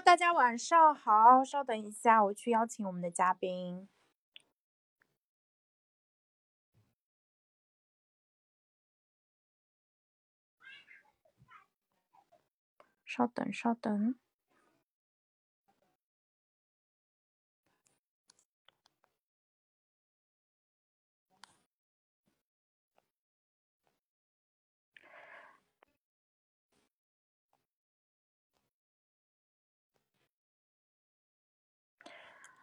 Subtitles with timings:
[0.00, 3.88] 大家晚上好，稍等一下，我去邀请我们的嘉宾。
[13.04, 14.16] 稍等，稍等。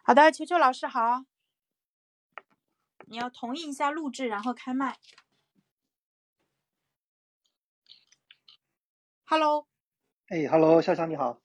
[0.04, 1.26] 好的，球球老师好，
[3.06, 4.98] 你要同意一下录制，然后开麦。
[9.24, 9.68] Hello，
[10.26, 11.40] 哎，Hello，笑笑你好。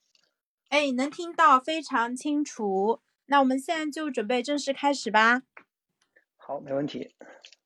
[0.70, 3.00] 哎，能听到，非常清楚。
[3.28, 5.44] 那我们现在就准备正式开始吧。
[6.36, 7.14] 好，没问题。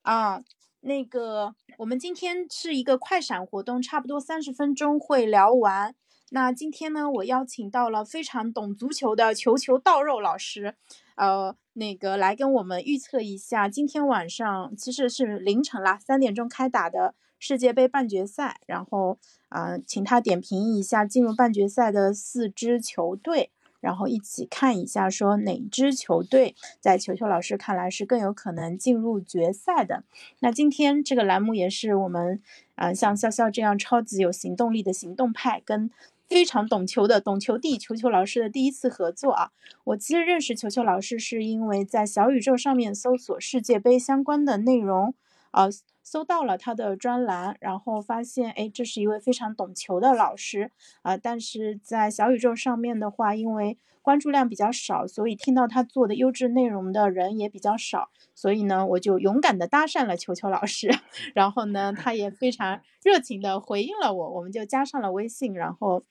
[0.02, 0.44] 啊，
[0.81, 5.95] 那个，我们今天是一个快闪活动，差不多三十分钟会聊完。
[6.34, 10.76] 那今天呢，我邀请到了非常懂足球的球球倒肉老师，
[11.16, 19.17] 呃，那个来跟我们预测一下今天晚上其实是凌晨啦，三点钟开打的世界杯半决赛，然后
[19.50, 30.06] 啊，请他点评一下进入半决赛的四支球队，然后一起看一下说哪支球队在球球老师看来是更有可能进入决赛的。
[30.39, 32.41] 那今天这个栏目也是我们
[32.82, 35.90] 啊，像笑笑这样超级有行动力的行动派跟。
[36.32, 39.52] 非常懂球的懂球帝球球老师的第一次合作啊！
[39.84, 45.14] 我其实认识球球老师是因为在小宇宙上面搜索世界杯相关的内容，
[45.52, 45.68] 啊，
[46.03, 50.71] 搜到了他的专栏，然后发现哎，这是一位非常懂球的老师
[51.02, 51.17] 啊！
[51.17, 60.89] 但是在小宇宙上面的话，因为关注量比较少，所以听到他做的优质内容的人也比较少，所以呢，我就勇敢的搭讪了球球老师，
[61.35, 66.03] 然后呢，他也非常热情的回应了我，我们就加上了微信，然后。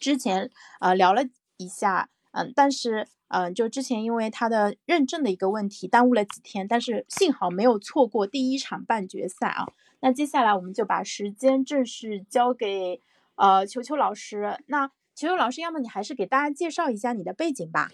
[0.00, 1.22] 之前啊聊了
[1.56, 9.66] 一下，嗯，但是嗯，就之前因为他的认证的一个问题耽误了几天，但是幸好没有错过第一场半决赛啊。
[10.00, 13.00] 那接下来我们就把时间正式交给
[13.36, 14.58] 呃球球老师。
[14.66, 17.90] 那球球老师，要么你还是给大家介绍一下你的背景吧。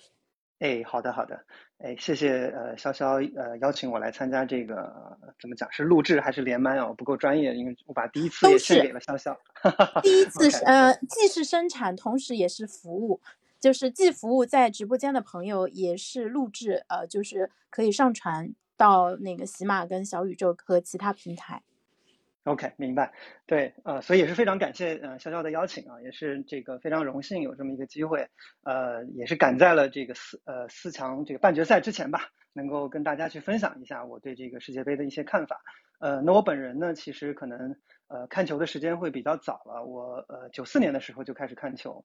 [0.59, 1.43] 哎，好的好的，
[1.79, 4.93] 哎，谢谢呃潇潇呃邀请我来参加这个
[5.41, 6.87] 怎么讲是录制还是连麦啊？
[6.87, 9.35] 我不够专业，因为我把第一次也献给了潇潇。
[10.03, 13.21] 第一次 是呃既是生产，同时也是服务，
[13.61, 21.63] 就是既服务在直播间的朋友，也是录制呃就是可以上传到那个喜马跟小宇宙和其他平台。
[22.45, 23.13] OK，明白。
[23.45, 28.27] 对，呃，所以也是非常感谢呃潇潇的邀请啊，也是这个非常荣幸有这么一个机会，
[28.63, 35.61] 呃，也是赶在了这个四呃四强这个半决赛之前吧，能够跟大家去分享一下我对这个世界杯的一些看法。
[36.01, 37.77] 呃，那我本人呢，其实可能
[38.09, 42.05] 呃看球的时间会比较早了，我呃九四年的时候就开始看球，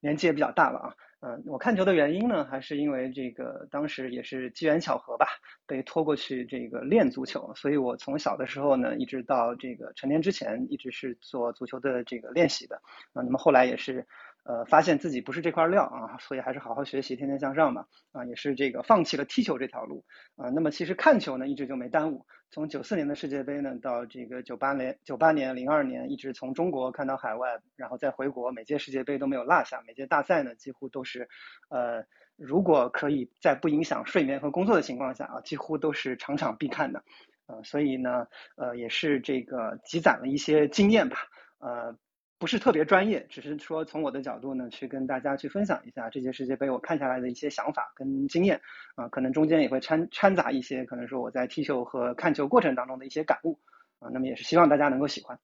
[0.00, 0.94] 年纪也比较大了啊。
[1.20, 5.26] 嗯，我看球的原因呢，还是因为这个当时也是机缘巧合吧，
[5.66, 12.76] 被拖过去这个练足球，所以我从小的时候呢，一直到这个成年之前，一直是做足球的这个练习的。
[13.14, 14.06] 啊，那么后来也是。
[14.48, 17.84] 呃，发现自己不是这块料啊，所以还是好好学习，天天向上嘛。
[18.12, 20.48] 啊，也是这个放弃了踢球这条路啊。
[20.48, 22.24] 那么其实看球呢，一直就没耽误。
[22.50, 31.28] 从九四年的世界杯呢，到这个九八年、九八年、零二年，一直从中国看到海外，然后再回国，每届世界杯都没有落下，每届大赛呢几乎都是，
[31.68, 32.02] 呃，
[32.38, 37.04] 如果可以在不影响睡眠和工作的情况下啊，几乎都是场场必看的。
[37.48, 38.26] 呃，所以呢，
[38.56, 41.18] 呃，也是这个积攒了一些经验吧，
[41.58, 41.98] 呃。
[42.38, 48.60] 不是特别专业，只是说从我的角度呢，去跟大家去分享一下这届世界杯我看下来的一些想法跟经验
[48.94, 53.58] 啊，可能中间也会掺掺杂一些，可能说我在踢球和看球过程当中的一些感悟
[53.98, 55.38] 啊，那么也是希望大家能够喜欢。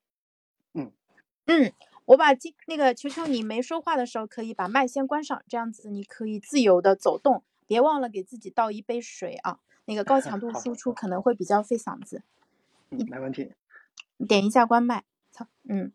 [0.74, 0.92] 嗯
[1.46, 1.72] 嗯，
[2.04, 12.22] 我把今那个球球，你没说话的时候可以把麦先关上，这样子你可以自由的走动，别忘了给自己倒一杯水啊，那个高强度输出可能会比较费嗓子。
[12.90, 13.52] 嗯，没问题。
[14.28, 15.90] 点一下关麦，操，嗯。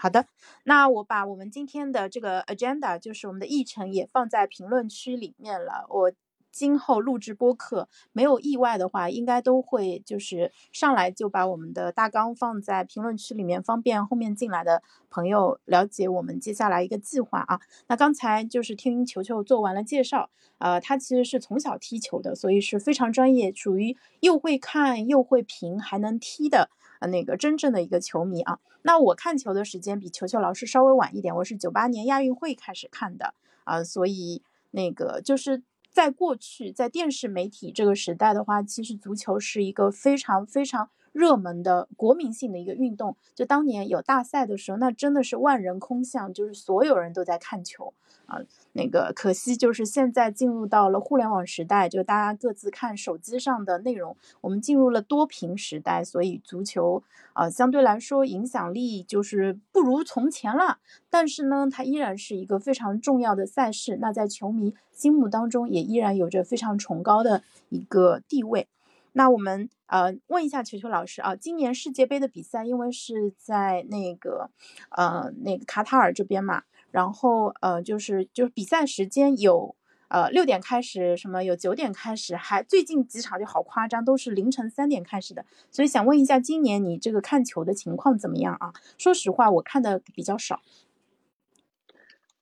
[0.00, 0.26] 好的，
[0.62, 5.86] 那我把我们今天的这个 agenda，就是我们的议程也放在评论区里面了。
[5.88, 6.12] 我
[6.52, 17.60] 今后录制播客，没有意外的话，应该都会就是上来就把我们的大纲放在评论区里面，方便后面进来的朋友了解我们接下来一个计划啊。
[17.88, 26.70] 那刚才就是听球球做完了介绍，呃，他其实是从小踢球的，所以是非常专业，属于又会看又会评还能踢的。
[27.00, 33.34] 呃，那个真正的一个球迷啊，那我看球的时间比球球老师稍微晚一点，我是九八年亚运会开始看的
[33.64, 34.42] 啊，所以
[34.72, 43.16] 那个就是在过去在电视媒体这个时代的话，其实足球是一个非常非常热门的国民性的一个运动。
[43.34, 47.92] 就当年有大赛的时候，那真的是万人空巷，就是所有人都在看球
[48.26, 48.40] 啊。
[48.72, 57.02] 那个可惜就是现在进入到了互联网时代，就大家各自看手机上的内容，我们进入了多屏时代，所以足球
[57.32, 60.78] 啊相对来说影响力就是不如从前了。
[61.10, 68.68] 但是呢，它依然是一个非常重要的赛事，那在球迷心目当中也依然有着非常崇高的一个地位。
[69.18, 74.48] 那我们呃问一下球球老师啊，今年世界杯的比赛因为是在那个
[74.90, 76.62] 呃那个卡塔尔这边嘛，
[76.92, 79.74] 然后呃就是就是比赛时间有
[80.06, 85.44] 呃六点开始，什么有九点开始，还最近几场就好夸张，都是凌晨三点开始的。
[85.72, 88.72] 所以想问一下，今年你这个看球的情况怎么样啊？
[88.96, 90.60] 说实话，我看的比较少。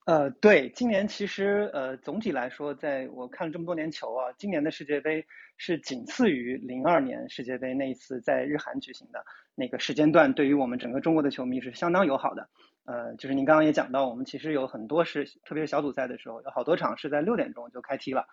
[0.07, 5.27] 呃，对，今年其实呃总体来说，在我看了这么多年球啊，今年的世界杯
[5.57, 9.25] 是仅次于零二年世界杯那一次在日韩举行的
[9.57, 12.49] 那个时间段，对于我们整个中国的球迷是相当友好的。
[12.85, 18.25] 呃，就是您刚刚也讲到，我们其实有很多是，特别是小组赛的时候，有好多场是在六点钟就开踢了。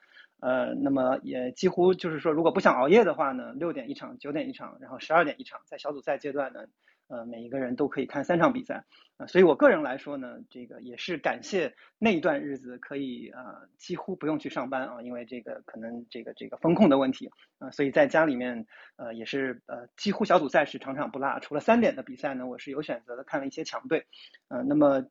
[0.41, 6.59] 呃，那么也几乎就是说，如果不想熬夜的话呢，六点一场，九点一场，然后十二点一场，在小组赛阶段呢。
[7.07, 8.83] 呃，每一个人都可以看三场比赛，
[9.17, 17.29] 啊，所以我个人来说呢，这个也是感谢那一段日子可以呃几乎不用去上班啊，因为这个可能这个这个风控的问题
[17.59, 18.65] 啊，所以在家里面
[18.95, 24.07] 呃也是呃几乎小组赛是场场不落，除了三点的比赛呢，我是有选择的看了一些强队，
[24.47, 25.05] 呃，那么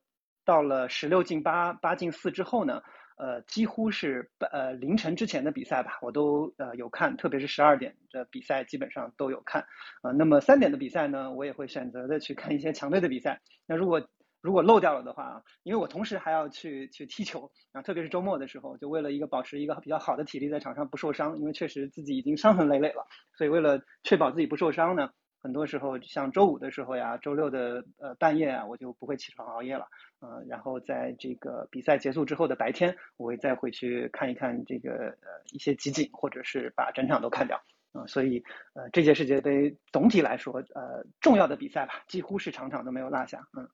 [0.44, 2.83] 到了十六进八八进四之后呢。
[3.23, 9.65] 呃，几乎是呃凌晨之前的比赛吧，我都呃有看，特别是十二点的比赛基本上都有看。
[10.03, 13.41] 呃，那么三点的比赛呢，我也会选择的去看一些强队的比赛。
[13.65, 14.09] 那如果
[14.41, 23.07] 如果漏掉了的话啊，因为我同时还要去去踢球啊，特别是周末的时候，就为了一个保持一个比较好的体力在场上不受伤，因为确实自己已经伤痕累累了，
[23.39, 25.11] 所以为了确保自己不受伤呢。
[25.43, 29.89] 很多时候，像周五的时候呀，周六的呃半夜啊，我就不会起床熬夜了，
[30.21, 37.61] 呃，然后在这个比赛结束之后的白天，我会再回去看一看这个呃一些集锦，或者是把整场都看掉，
[37.91, 38.44] 啊，所以
[38.75, 43.69] 呃这届世界杯总体来说，呃重要的比赛吧，几乎是场场都没有落下，嗯。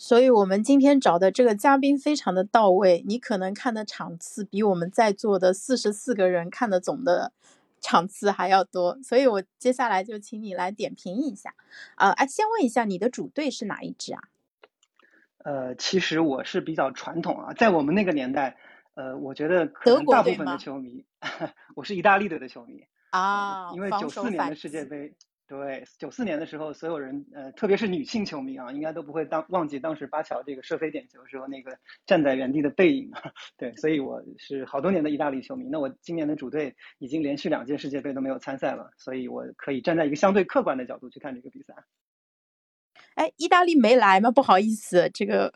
[0.00, 7.32] 所以我们今天找的这个嘉宾非常的到位，你可能看的场次比我们在座的四十四个人看的总的。
[7.80, 11.54] 场次还要多，所以我接下来就请你来点评一下。
[11.96, 14.20] 呃，哎，先问一下你的主队是哪一支啊？
[15.38, 18.56] 呃，其实我是比较传统啊，在我们那个年代，
[18.94, 21.04] 呃，我觉得可能大部分的球迷，
[21.74, 25.14] 我是意大利队的球迷啊，因为九四年的世界杯。
[25.48, 33.10] 对，九四年的时候，所有人，呃，特别是女性球迷啊，应该都不会当忘记当时巴乔这个射飞点球时候那个站在原地的背影。
[33.56, 35.66] 对，所以我是好多年的意大利球迷。
[35.70, 41.74] 那我今年的主队已经连续两届世界杯都没有参赛了，所以我可以站在一个相对客观的角度去看这个比赛。
[43.14, 44.30] 哎，意大利没来吗？
[44.30, 45.50] 不好意思，这个，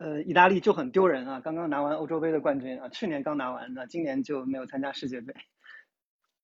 [0.00, 5.32] 呃，意大利就很丢人啊，刚刚拿完欧洲杯的冠军啊，去年刚拿完的，今年就没有参加世界杯。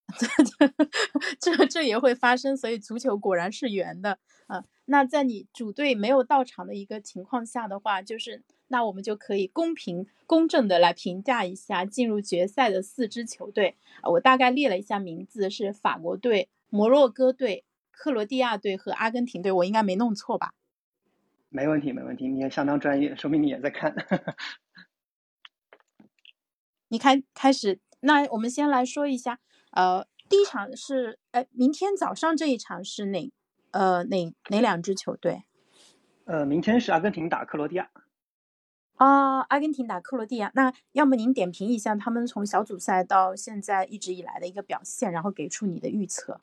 [1.40, 4.64] 这这这也会发生，所以足球果然是圆的啊。
[4.86, 13.76] 那在你主队没有到场的一个情况下的话，就是那我们就可以公平公正的来评价一下进入决赛的四支球队。
[14.12, 19.50] 我大概列了一下名字，是法国队、摩洛哥队、克罗地亚队和阿根廷队。
[19.50, 20.54] 我应该没弄错吧？
[21.48, 23.92] 没问题，没问题，你也相当专业，说明你也在看。
[26.88, 29.40] 你开开始，那我们先来说一下。
[29.76, 33.30] 呃，第一场是，哎，明天早上这一场是哪，
[33.72, 35.44] 呃，哪哪两支球队？
[36.24, 37.90] 呃，明天是阿根廷打克罗地亚。
[38.94, 46.40] 啊，阿根廷打克罗地亚，那要么您点评一下他们从小组赛到现在一直以来的一个表现，然后给出你的预测。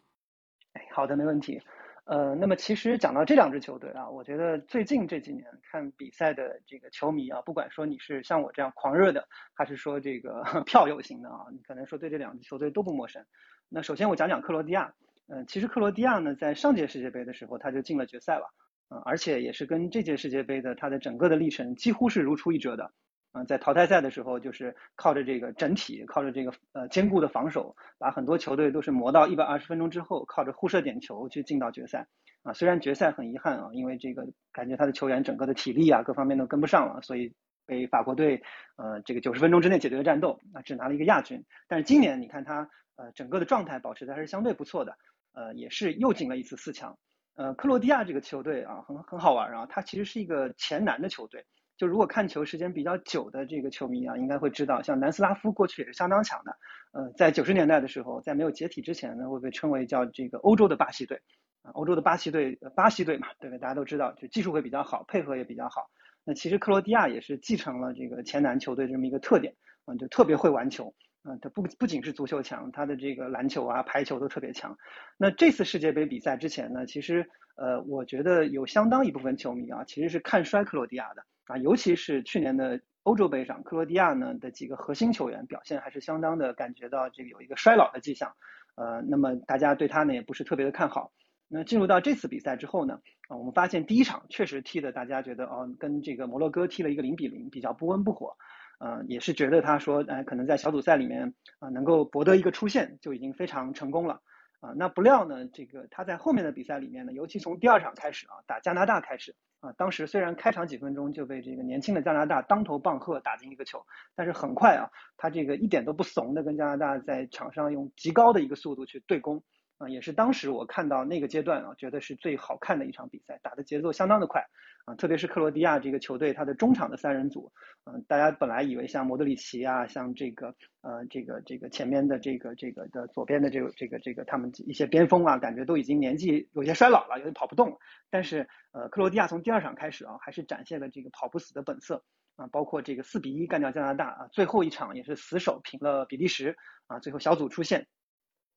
[0.73, 1.59] 哎，好的，没问题。
[2.05, 13.25] 呃，那么其实讲到这两支球队啊，我觉得最近这几年看比赛的这个球迷啊，不管说你是像我这样狂热的，还是说这个 票友型的啊，你可能说对这两支球队都不陌生。
[13.69, 14.93] 那首先我讲讲克罗地亚，
[15.27, 18.53] 嗯，其实克罗地亚呢，在上届世界杯的时候他就进了决赛了，
[18.89, 22.91] 嗯，而且也是跟这届世界杯的它的整个的历程几乎是如出一辙的。
[23.33, 32.07] 嗯，在淘汰赛的时候，就是靠着这个整体，靠着这个呃坚固的防守，把很多球队都是磨到一百二十分钟之后，靠着互射点球去进到决赛。
[32.43, 37.33] 啊，虽然决赛很遗憾啊，因为这个感觉他的球员整个的体力啊各方面都跟不上了，所以
[37.65, 38.43] 被法国队
[38.75, 41.43] 呃这个九十分钟之内解决了战斗，啊只拿了一个亚军。
[41.67, 44.95] 但是今年你看他呃整个的状态保持的还是相对不错的，
[45.33, 46.95] 呃也是又进了一次四强。
[47.35, 51.43] 呃，克罗地亚这个球队啊很很好玩啊，它其实是一个前南的球队。
[51.83, 56.55] 就如果看球时间比较久的这个球迷啊，应该会知道，像南斯拉夫过去也是相当强的。
[56.93, 61.19] 呃，在九十年代的时候，在没有解体之前呢，会被称为叫这个欧洲的巴西队
[61.61, 63.59] 啊，欧洲的巴西队，巴西队嘛，对不对？
[63.59, 65.89] 大家都知道，就技术会比较好，配合也比较好。
[66.23, 70.95] 那其实克罗地亚也是继承了这个前南球队这么一个特点啊，就特别会玩球。
[71.23, 74.77] 啊，它不不仅是足球强，它的这个篮球啊、排球都特别强。
[75.17, 81.23] 那这次世界杯比赛之前呢，其实呃，我觉得有相当一部分球迷啊，其实是看衰克罗地亚的
[81.53, 88.33] 啊，尤其是去年的欧洲杯上，克罗地亚呢的几个核心球员表现还是相当的，感觉到这个有一个衰老的迹象。
[88.73, 91.11] 呃，那么大家对他呢也不是特别的看好。
[91.47, 98.35] 那进入到这次比赛之后呢，啊，我们发现第一场确实踢的大家觉得哦，跟这个摩洛哥踢了一个零比零，比较不温不火。
[98.79, 104.21] 呃，也是觉得他说，呃，可能在小组赛里面啊，能够博得一个出线就已经非常成功了
[104.59, 104.73] 啊。
[104.75, 119.41] 那不料呢，这个他在后面的比赛里面呢，尤其从第二场开始啊，打加拿大开始啊，当时虽然开场几分钟就被这个年轻的加拿大当头棒喝打进一个球，但是很快啊，他这个一点都不怂的跟加拿大在场上用极高的一个速度去对攻
[119.89, 124.43] 也是当时我看到那个阶段啊，觉得是最好看的一场比赛，打的节奏相当的快。
[124.85, 127.49] 啊，特别是克罗地亚这个球队，他的中场的三人组，
[127.85, 137.79] 嗯，大家本来以为像莫德里奇啊，像这个呃这个这个前面的这个这个的左边的这个这个这个他们一些边锋啊，感觉都已经年纪有些衰老了，有点跑不动。
[138.09, 142.03] 但是呃，克罗地亚从第二场开始啊，还是展现了这个跑不死的本色
[142.35, 147.87] 啊，包括这个四比一干掉加拿大啊，最后一场也是死守平了比利时啊，最后小组出线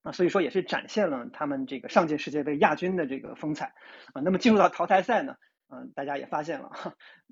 [0.07, 3.73] 啊，所以说也是展现了他们这个上届世界杯亚军的这个风采
[4.13, 4.23] 啊。
[4.23, 5.35] 那么进入到淘汰赛呢？
[5.69, 6.71] 嗯，大家也发现了，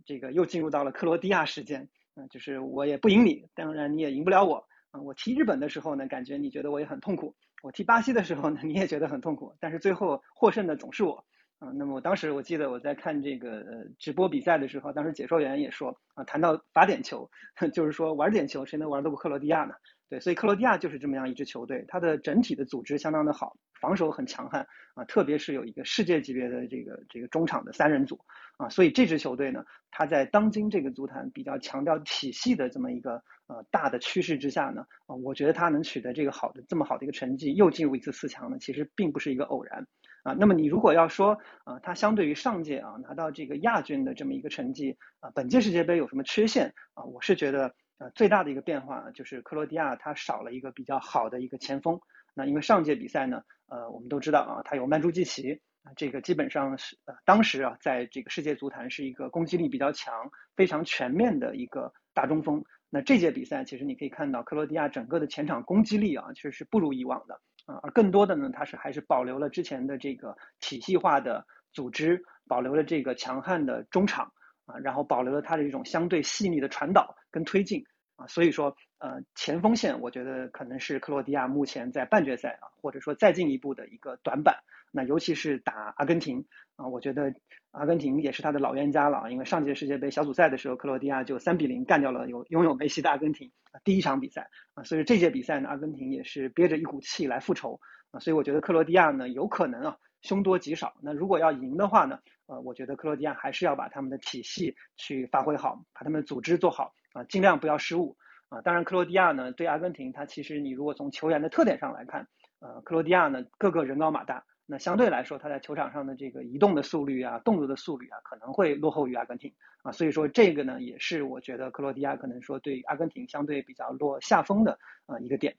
[0.04, 11.24] 这个又进入到了克罗地亚时间，嗯，就是我也不赢你，当然你也赢不了我，啊，我踢日本的时候呢，感觉你觉得我也很痛苦，我踢巴西的时候呢，你也觉得很痛苦，但是最后获胜的总是我，
[11.60, 17.30] 啊，那么我当时我记得我在看这个呃直播比赛的时候，当时解说员也说，啊，谈到罚点球，
[17.72, 19.74] 就是说玩点球谁能玩得过克罗地亚呢？
[20.14, 28.20] 对，所以克罗地亚就是这么样一支球队，它的整体的组织相当的好，防守很强悍啊，特别是有一个世界级别的这个这个中场的三人组
[28.56, 39.84] 啊，所以这支球队呢，它在当今这个足坛比较强调体系的这么一个呃大的趋势之下呢，啊，我觉得它能取得这个好的这么好的一个成绩，又进入一次四强呢，其实并不是一个偶然
[40.22, 40.32] 啊。
[40.34, 47.02] 那么你如果要说啊，它相对于上届啊拿到这个亚军的这么一个成绩啊，本届世界杯有什么缺陷啊？
[47.02, 47.74] 我是觉得。
[48.04, 51.98] 呃，最大的一个变化就是克罗地亚它少了一个比较好的一个前锋。
[52.34, 55.58] 那因为上届比赛呢，呃，我们都知道啊，他有曼朱基奇，
[55.96, 60.12] 这个基本上是呃当时啊，在这个世界足坛是一个攻击力比较强、
[60.54, 62.62] 非常全面的一个大中锋。
[62.90, 74.30] 那这届比赛其实你可以看到克罗地亚整个的前场攻击力啊，其实是不如以往的啊，而更多的呢，它是还是保留了之前的这个体系化的组织，保留了这个强悍的中场。
[74.66, 77.84] 啊，然后保留了他的一种相对细腻的传导跟推进
[78.16, 84.56] 啊，所以说呃前锋线我觉得可能是克罗地亚目前在半决赛啊，或者说再进一步的一个短板。
[84.92, 87.34] 那尤其是打阿根廷啊，我觉得
[87.72, 93.50] 阿根廷也是他的老冤家了，因为上届世界杯小组赛的时候，克罗地亚就三比零干掉了有拥有梅西的阿根廷，
[93.82, 97.80] 第一场比赛啊，所以这届比赛呢，阿根廷也是憋着一股气来复仇
[98.12, 99.96] 啊，所以我觉得克罗地亚呢有可能啊。
[100.22, 100.94] 凶多吉少。
[101.02, 102.18] 那如果要赢的话呢？
[102.46, 108.18] 呃，我觉得克罗地亚还是要把他们的体系去发挥好，把他们的组织做好啊，尽量不要失误
[108.50, 108.60] 啊。
[108.60, 112.28] 当然，克罗地亚呢对阿根廷，它其实你如果从球员的特点上来看，
[112.60, 119.92] 呃，克罗地亚呢个个人高马大，那相对来说，他在球场上的这个移动的速率啊、动作的速率啊，可能会落后于阿根廷啊。
[119.92, 125.56] 所以说这个呢，也是我觉得克罗地亚可能说对阿根廷相对比较落下风的啊一个点。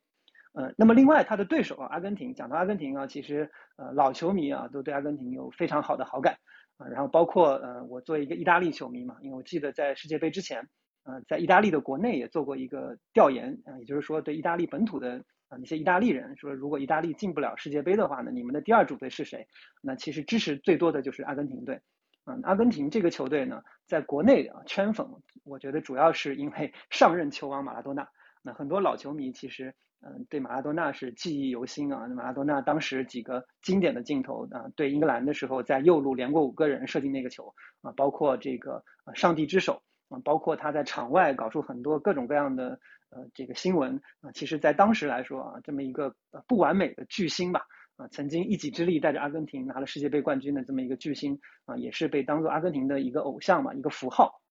[0.53, 6.37] 呃，那么另外他的对手啊，阿根廷，讲到阿根廷啊，其实呃老球迷啊都对阿根廷有非常好的好感
[6.77, 10.69] 啊，然后包括呃我作为一个意大利球迷嘛，因为我记得在世界杯之前，
[11.05, 19.47] 呃在意大利的国内也做过一个调研啊，也就是说对意大利本土的啊那些意大利人说，如果意大利进不了世界杯的话呢，你们的第二主队是谁？
[19.81, 21.79] 那其实支持最多的就是阿根廷队，
[22.25, 25.07] 嗯，阿根廷这个球队呢，在国内啊圈粉，
[25.45, 28.07] 我觉得主要是因为 上任球王马拉多纳，
[28.43, 29.73] 那很多老球迷其实。
[30.01, 32.05] 嗯，对马拉多纳是记忆犹新啊。
[32.09, 38.83] 马拉多纳当时几个经典的镜头啊，对英格兰的时候在右路连过五个人射进那个球啊，包括这个
[39.15, 44.31] 上帝之手啊，包括他在场外搞出很多各种各样的呃这个新闻啊。
[44.33, 46.15] 其实，在当时来说啊，这么一个
[46.47, 47.61] 不完美的巨星吧
[47.97, 54.41] 啊，曾经一己之力带着阿根廷拿了世界杯冠军的这么一个巨星啊，也是被当做阿根廷的一个偶像嘛，一个符号。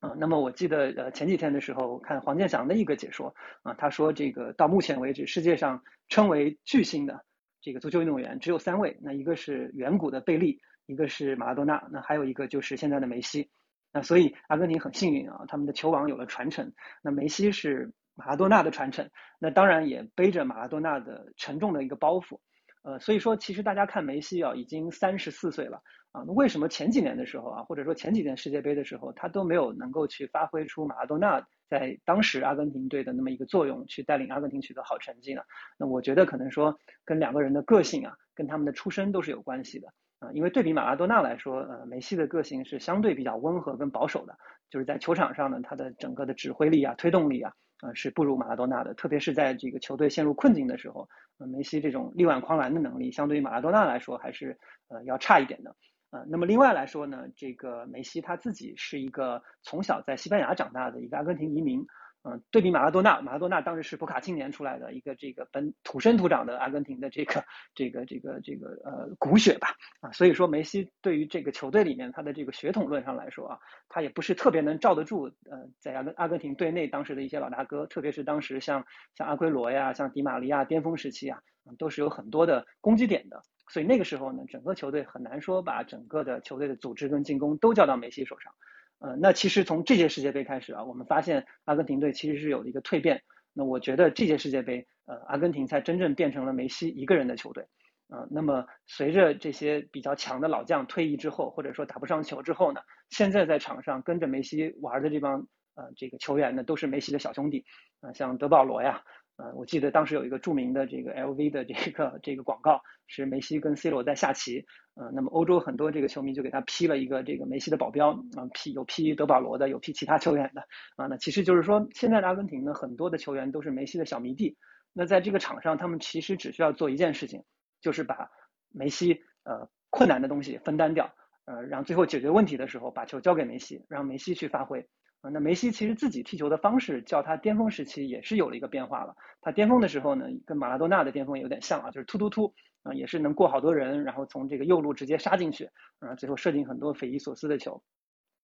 [0.00, 7.22] 啊，那么我记得呃前几天的时候看黄健翔的一个解说啊，他说这个到目前为止世界上称为巨星的
[7.60, 13.50] 这个足球运动员只有三位，那一个是远古的贝利，一个是马拉多纳，那还有一个就是现在的梅西
[13.92, 16.72] 那所以阿根廷很幸运啊，他们的球王有了传承。
[17.02, 22.38] 那梅西是马拉多纳的传承，那当然也背着马拉多纳的沉重的一个包袱。
[22.82, 25.82] 呃，所以说其实大家看梅西啊，已经三十四岁了
[26.12, 35.42] 啊，那为什么前几年的时候啊，或者说前几年世界杯的时候，他都没有能够去发挥出马拉多纳在当时阿根廷队的那么一个作用，去带领阿根廷取得好成绩呢？
[35.76, 44.38] 那我觉得可能说跟两个人的个性啊，跟他们的出身都是有关系的啊，因为对比马拉多纳来说，呃，梅西的个性是相对比较温和跟保守的，
[44.70, 47.52] 就是在球场上呢，他的整个的指挥力啊、推动力啊。
[47.82, 51.08] 呃，是不如马拉多纳的，特别是在这个球队陷入困境的时候，
[51.38, 54.58] 呃，梅西这种力挽狂澜的能力，相对于马拉多纳来说，还是
[54.88, 55.74] 呃要差一点的。
[56.10, 61.82] 呃，那么另外来说呢，这个梅西他自己是一个从小在西班牙长大的一个阿根廷移民。
[62.22, 67.42] 嗯，对比马拉多纳，马拉多纳当时是博卡青年出来的一个这个本土生土长的阿根廷的这个
[67.74, 69.68] 这个这个这个呃骨血吧
[70.00, 73.58] 啊，所以说梅西对于这个球队里面他的这个血统论上来说啊，
[73.88, 78.84] 他也不是特别能罩得住呃在阿根阿根廷队内当时的一些老大哥，特别是当时像
[79.14, 81.40] 像阿圭罗呀，像迪玛利亚巅峰时期啊，
[81.78, 88.52] 都是有很多的攻击点的，所以那个时候呢，整个球队很难说把整个的球队的组织跟进攻都交到梅西手上。
[89.00, 93.22] 呃，那其实从这届世界杯开始啊，我们发现阿根廷队其实是有一个蜕变。
[93.52, 97.66] 那我觉得这届世界杯，呃，阿根廷才真正变成了梅西一个人的球队。
[98.08, 107.64] 呃，那么随着这些比较强的老将退役之后，或者说打不上球之后呢，现在在场上跟着梅西玩的这帮呃这个球员呢，都是梅西的小兄弟。
[108.00, 109.02] 啊，像德保罗呀。
[109.40, 114.66] 呃，我记得当时有一个著名的这个 LV 的这个这个广告，是梅西跟 C 罗在下棋。
[114.94, 120.60] 呃，那么欧洲很多这个球迷就给他 P 了一个这个梅西的保镖啊，P 有 P 德保罗的，有 P 其他球员的
[120.96, 121.06] 啊。
[121.06, 124.58] 那其实就是说，现在的阿根廷呢，很多的球员都是梅西的小迷弟。
[124.92, 127.44] 那在这个场上，他们其实只需要做一件事情，
[127.80, 128.28] 就是把
[128.70, 131.14] 梅西呃困难的东西分担掉，
[131.46, 134.86] 呃，让最后解决问题的时候把球交给梅西，让梅西去发挥。
[135.22, 139.14] 啊，那梅西其实自己踢球的方式，叫他巅峰时期也是有了一个变化了。
[139.42, 147.82] 他巅峰的时候呢，跟马拉多纳的巅峰有点像啊，就是突突突啊，也是能过好多人，然后从这个右路直接杀进去，啊，最后射进很多匪夷所思的球。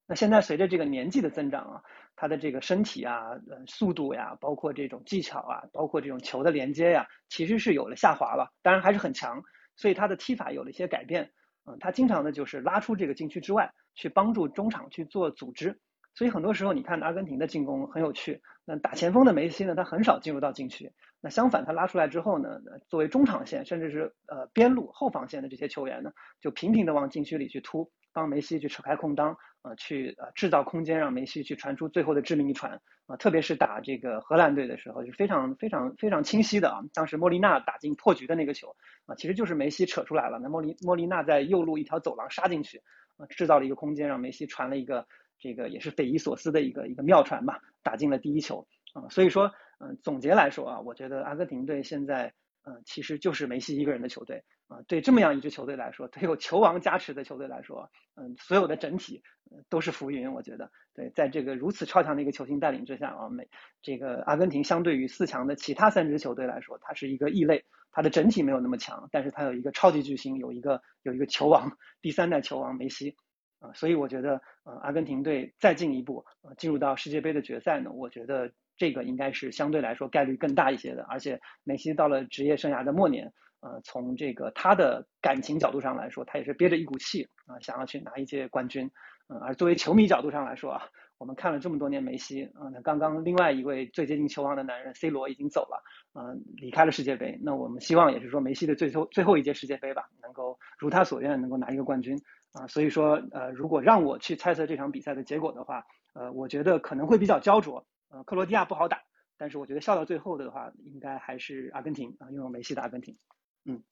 [0.06, 1.82] 那现在随着这个年纪的增长啊，
[2.14, 3.22] 他的这个身体啊、
[3.66, 8.52] 速度呀，包括这种技巧啊，包括这种球的连接呀，其实是有了下滑了。
[8.62, 9.42] 当然还是很强，
[9.76, 11.32] 所以他的踢法有了一些改变。
[11.64, 15.80] 嗯，他经常的就是拉出这个禁区之外，去帮助中场去做组织。
[16.16, 18.40] 所以很多时候，你看阿根廷的进攻很有趣。
[18.64, 20.90] 那打前锋的梅西呢，他很少进入到禁区。
[21.20, 32.80] 那相反，他拉出来之后呢，作为中场线甚至是呃边路后防线的这些球员呢，就频频的往禁区里去突，帮梅西去扯开空当，呃，去呃制造空间，让梅西去传出最后的致命一传。
[33.06, 36.80] 啊，特别是打这个荷兰队的时候，就是非常非常非常清晰的啊。
[36.92, 38.74] 当时莫莉娜打进破局的那个球
[39.04, 40.38] 啊，其实就是梅西扯出来了。
[40.40, 42.82] 那莫莉莫莉娜在右路一条走廊杀进去，
[43.18, 45.06] 啊，制造了一个空间，让梅西传了一个。
[45.38, 52.32] 这个也是匪夷所思的一个一个妙传吧，打进了第一球啊，所以说，嗯，总结来说啊，我觉得阿根廷队现在，
[52.64, 59.22] 嗯，其实就是梅西一个人的球队啊，对这么样一支球队来说，对有球王加持的球队来说，嗯，所有的整体
[59.68, 63.48] 都是浮云，我觉得，对，在这个如此超强的一个球星带领之下啊，美
[63.82, 73.14] 这个阿根廷相对于四强的其他三支球队来说，它是一个异类，它的整体没有那么强，但是它有一个超级巨星，有一个有一个球王，第三代球王梅西。
[73.58, 81.04] 啊，所以我觉得，呃，阿根廷队再进一步，呃，进入到世界杯的决赛呢，我觉得这个应该是相对来说概率更大一些的。
[81.04, 88.90] 而且梅西到了职业生涯的末年，呃，从这个他的感情角度上来说，他也是憋着一股气啊，想要去拿一届冠军。
[89.28, 90.82] 嗯，而作为球迷角度上来说啊，
[91.18, 95.82] 我们看了这么多年梅西，啊，那刚刚另外一位最接近球王的男人 C 罗已经走了，
[96.14, 97.36] 嗯，离开了世界杯。
[97.42, 102.16] 那我们希望也是说梅西的最后最后一届世界杯吧，能够如他所愿，能够拿一个冠军。
[102.56, 107.86] 啊，所以说，呃，如果让我去猜测这场比赛的结果的话，呃，我觉得可能会比较焦灼。
[108.08, 109.02] 呃，克罗地亚不好打，
[109.36, 113.18] 但是我觉得笑到最后的话，应该还是阿根廷啊，拥有梅西的阿根廷。
[113.64, 113.82] 嗯，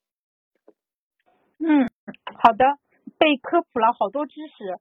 [1.58, 1.90] 嗯，
[2.40, 2.64] 好的，
[3.18, 4.78] 被科普了好多知识。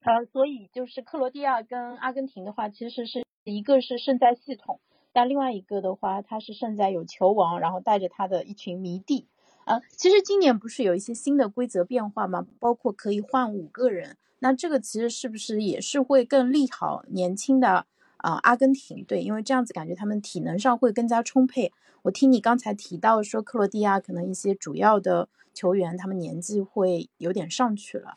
[0.00, 4.80] 呃，所以就是克罗地亚跟阿根廷的话，其实是一个是胜在系统，
[5.12, 9.28] 但另外一个的话，它是胜在有球王，然后带着他的一群迷弟。
[9.68, 12.46] 啊，其实今年不是有一些新的规则变化吗？
[12.58, 17.84] 包括可以换五个人，那这个其实是不是也是会更利好年轻的
[18.16, 19.20] 啊阿根廷队？
[19.20, 21.70] 因为这样子感觉他们体能上会更加充沛。
[22.04, 28.16] 我听你刚才提到说克罗地亚可能一些主要的球员他们年纪会有点上去了。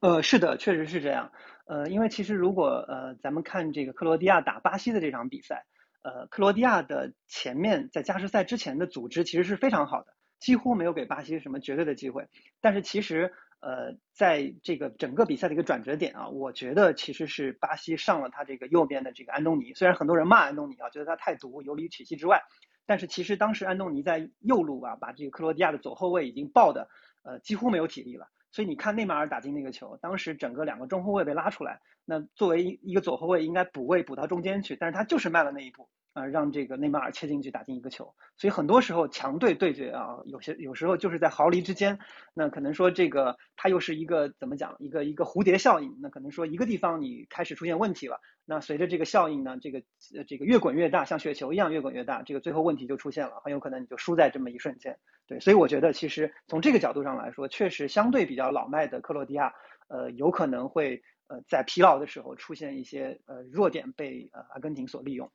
[0.00, 1.30] 呃，是的，确实是这样。
[1.66, 5.66] 呃，因为其实如果呃咱们看这个克罗地亚打巴西的这场比赛。
[6.02, 12.28] 呃，克罗地亚的前面在加时赛之前的组织其实是非常好的，几乎没有给巴西什么绝对的机会。
[12.60, 19.74] 但是其实，呃，在这个整个比赛的一个转折点啊，我觉得其实是巴西上了他这个右边的这个安东尼。
[19.74, 22.42] 虽然很多人骂安东尼啊，觉得他太毒，游离体系之外，
[22.86, 26.88] 但是其实当时安东尼在右路啊，把这个克罗地亚的左后卫已经爆的
[27.24, 28.28] 呃几乎没有体力了。
[28.50, 35.90] 所以你看内马尔打进那个球，当时整个两个中后卫被拉出来，那作为一一个左后卫应该补位补到中间去，但是他就是慢了那一步。
[36.14, 41.96] 啊，让这个内马尔切进去打进一个球，所以很多时候强队对决啊，有些有时候就是在毫厘之间。
[42.34, 44.74] 那可能说这个它又是一个怎么讲？
[44.80, 45.96] 一个一个蝴蝶效应。
[46.02, 49.80] 那可能说一个地方你开始出现问题了，那随着这个效应呢，这个
[50.26, 54.98] 这个越滚越大，像雪球一样越滚越大，这个最后问题就出现了，很有可能你就输在这么一瞬间。
[55.28, 59.52] 对，所以我觉得其实从这个角度上来说，确实相对比较老迈的克罗地亚，
[59.86, 65.30] 呃，有可能会呃在疲劳的时候出现一些呃弱点被呃阿根廷所利用。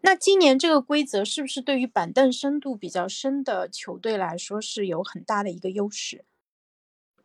[0.00, 6.24] 那今年这个规则是不是对于板凳深度比较深的球队来说是有很大的一个优势？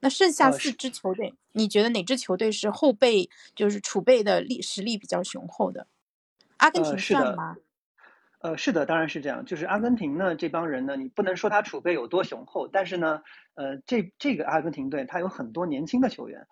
[0.01, 5.87] 那剩下四支球队，你觉得哪支球队是后备就是储备的力实力比较雄厚的？
[6.57, 7.55] 阿根廷算吗？
[8.39, 9.43] 呃，是的，当然是这样。
[9.45, 13.23] 就是阿根廷呢，这帮人呢，你不能说他储备有多雄厚，但是呢，
[13.55, 16.45] 呃，这这个阿根廷队他有很多年轻的球员。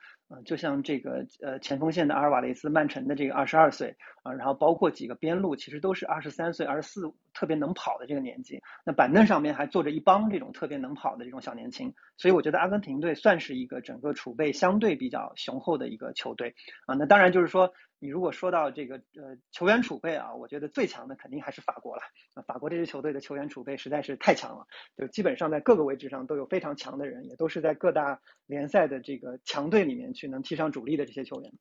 [0.45, 8.61] 就像这个呃前锋线的阿尔瓦雷斯，曼城的这个二十二岁啊，然后包括几个边路，其实都是二十三岁、二十四，特别能跑的这个年纪。
[8.85, 16.95] 那板凳上面还坐着一帮这种特别能跑的这种小年轻，所以我觉得阿根廷队算是一个整个储备相对比较雄厚的一个球队啊。
[16.95, 17.73] 那当然就是说。
[17.99, 22.01] 你如果说到这个呃球员储备啊，我觉得最强的肯定还是法国了。
[22.45, 24.67] 法国这支球队的球员储备实在是太强了，
[24.97, 31.53] 就基本上在各个位置上都有非常强的人，也都是在各大联赛的这个强队里面去能踢上主力的这些球员。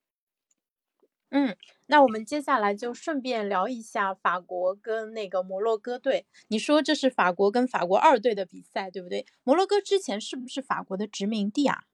[1.34, 6.26] 嗯，那我们接下来就顺便聊一下法国跟那个摩洛哥队。
[6.48, 9.24] 你说这是法国跟法国二队的比赛，对不对？
[9.42, 11.84] 摩洛哥之前是不是法国的殖民地啊？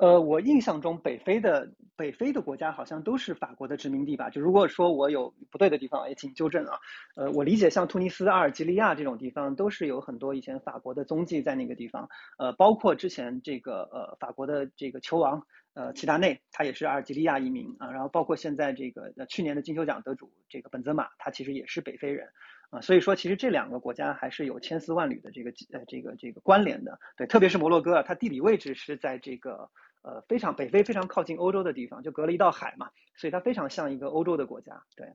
[0.00, 4.30] 呃，我印象中北非的北非的国家好像都是法国的殖民地吧？
[4.30, 6.78] 就如果说我有不对的地方，也请纠正啊。
[7.16, 12.08] 呃，我理解像突尼斯、阿尔及利亚这种地方，都是有很多以前法国的踪迹在那个地方。
[12.38, 17.90] 呃，包括之前这个呃法国的这个球王呃齐达内，他也是阿尔及利亚移民啊。
[17.90, 22.26] 然后包括现在这个呃去年的金球奖得主这个本泽马，他其实也是北非人
[22.70, 22.80] 啊。
[22.80, 26.98] 所以说，其实这两个国家还是有千丝万缕的这个呃这个这个关联的。
[27.18, 29.68] 对，特别是摩洛哥啊，它地理位置是在这个。
[30.02, 34.82] 呃，非常北非非常靠近欧洲的地方，就隔了一道海嘛，所以它非常像一个欧洲的国家。
[34.96, 35.14] 对，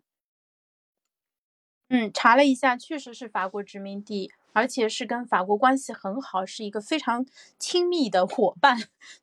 [1.90, 7.26] 嗯，查了一下，确实是法国殖民地，而且是跟法国关系很好，是一个非常
[7.58, 8.78] 亲密的伙伴，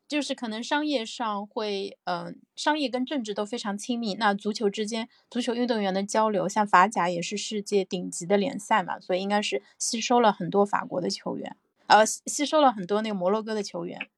[0.07, 4.15] 就是可能商业上会，嗯，商业跟政治都非常亲密。
[4.15, 11.55] 那足球之间，足球运动员的交流，像法甲也是世界顶级的联赛嘛，所以应该是吸收了很多法国的球员，
[11.87, 14.09] 呃，吸收了很多那个摩洛哥的球员。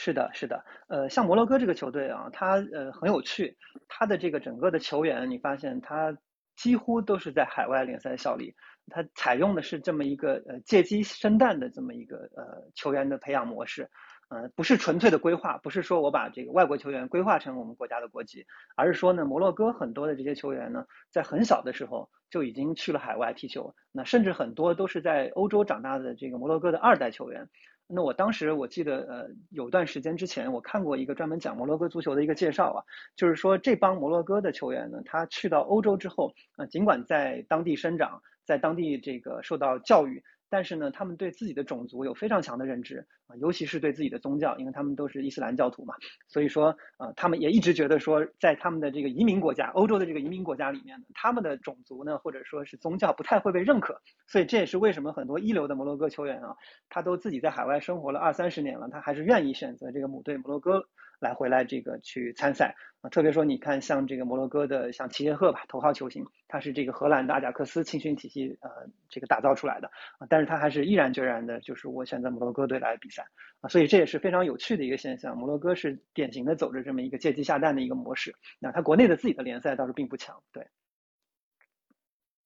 [0.00, 3.56] 是的，是的，呃，像摩洛哥这个球队啊，它呃很有趣，
[3.88, 6.16] 它的这个整个的球员，你发现它
[6.54, 8.54] 几乎都是在海外联赛效力，
[8.86, 13.90] 它采用的是这么一个呃借鸡生蛋的这么一个呃球员的培养模式，
[14.28, 27.48] 呃，不是纯粹的规划，不是说我把这个外国球员规划成我们国家的国籍，而是说呢，摩洛哥很多的这些球员呢，在很小的时候就已经去了海外踢球，那甚至很多都是在欧洲长大的这个摩洛哥的二代球员。
[27.90, 32.84] 那我当时我记得，呃，有段时间之前我看过一个专门讲摩洛哥足球的一个介绍啊，
[33.16, 40.22] 就是说这帮摩洛哥的球员呢，他去到欧洲之后，呃，尽管在当地生长，在当地这个受到教育。
[40.50, 45.94] 但是呢，他们对自己的种族有非常强的认知啊，尤其是对自己的宗教，因为他们都是伊斯兰教徒嘛，
[46.26, 56.56] 所以说啊，他们也一直觉得说，在他们的这个移民国家，欧洲的这个移民国家里面，他们的种族呢，或者说是宗教不太会被认可，所以这也是为什么很多一流的摩洛哥球员啊，
[56.88, 60.82] 他都自己在海外生活了二三十年了，他还是愿意选择这个母队摩洛哥。
[61.20, 68.70] 来回来这个去参赛啊，特别说你看像这个摩洛哥的像齐耶赫吧，头号球星，他是这个荷兰的阿贾克斯青训体系呃
[69.08, 73.26] 这个打造出来的啊，但是他还是毅然决然的，就是我选择摩洛哥队来比赛
[73.60, 75.36] 啊，所以这也是非常有趣的一个现象。
[75.36, 80.42] 摩洛哥是典型的走着这么一个借鸡下蛋的一个模式，那他国内的自己的联赛倒是并不强。
[80.52, 80.66] 对，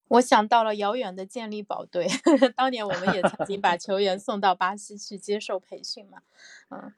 [0.07, 2.07] 我想到了遥远的健力宝队，
[2.55, 6.21] 当年我们也曾经把球员送到巴西去接受培训嘛，
[6.69, 6.93] 嗯。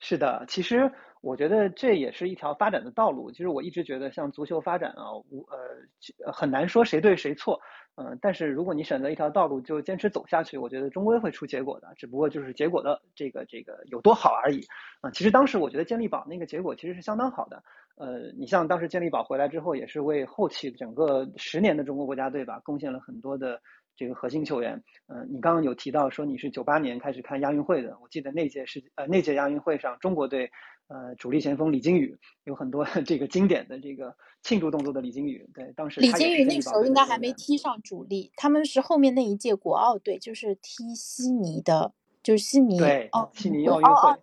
[0.00, 3.30] 是的，其实我觉得这也是一条发展的道路。
[3.30, 7.60] 其实我一直觉得，像足球发展啊，无呃很难说谁对谁错，
[7.96, 14.60] 嗯，但是如果你选择一条道路就坚持走下去，我觉得终归会出结果的，只不过就是结果的这个这个有多好而已。
[15.00, 17.62] 啊，其实当时我觉得健力宝那个结果其实是相当好的。
[17.96, 23.60] 呃，你像当时健力宝回来之后，也是为后期整个十年的中国国家队吧，贡献了很多的。
[23.98, 24.80] 这个核心球员。
[25.08, 30.48] 嗯，你刚刚有提到说你是九八年开始看亚运会的，我记得那届是呃那届亚运会上中国队
[30.88, 42.80] 呃主力前锋李金羽有很多 这个经典的这个庆祝动作的李金羽，对，当时李金羽那时候应该还没踢上主力，他们是后面那一届国奥队就是踢悉尼的，就是悉尼
[43.12, 44.18] 哦悉尼奥运会。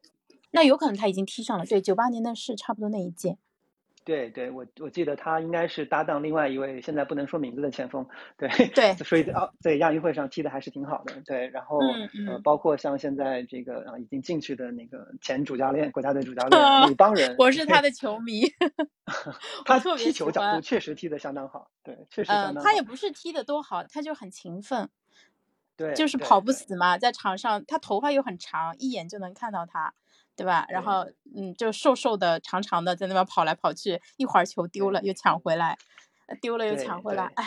[0.52, 3.38] 那有可能他已经踢上了，对，九八年的是差不多那一届。
[4.06, 11.80] 对对，我我记得他应该是搭档另外一位现在不能说名字的前锋，对对，所以啊，在亚运会上踢的还是挺好的，对，然后
[12.28, 18.44] 呃，包括像现在这个啊已经进去的那个前主教练，国家队主教 练鲁邦人， 我是他的球迷，
[19.66, 22.64] 他踢球角度确实踢的相当好，对，确实相当。
[22.64, 24.88] 他也不是踢的多好，他就很勤奋，
[25.76, 29.96] 对，就是跑不死嘛，在场上他头发又很长，一眼就能看到他。
[30.36, 30.66] 对吧？
[30.70, 35.78] 然后，嗯，就瘦瘦的、长长的，在那边跑来跑去，一会儿球丢了又抢回来，
[36.42, 37.46] 丢了又抢回来，哎。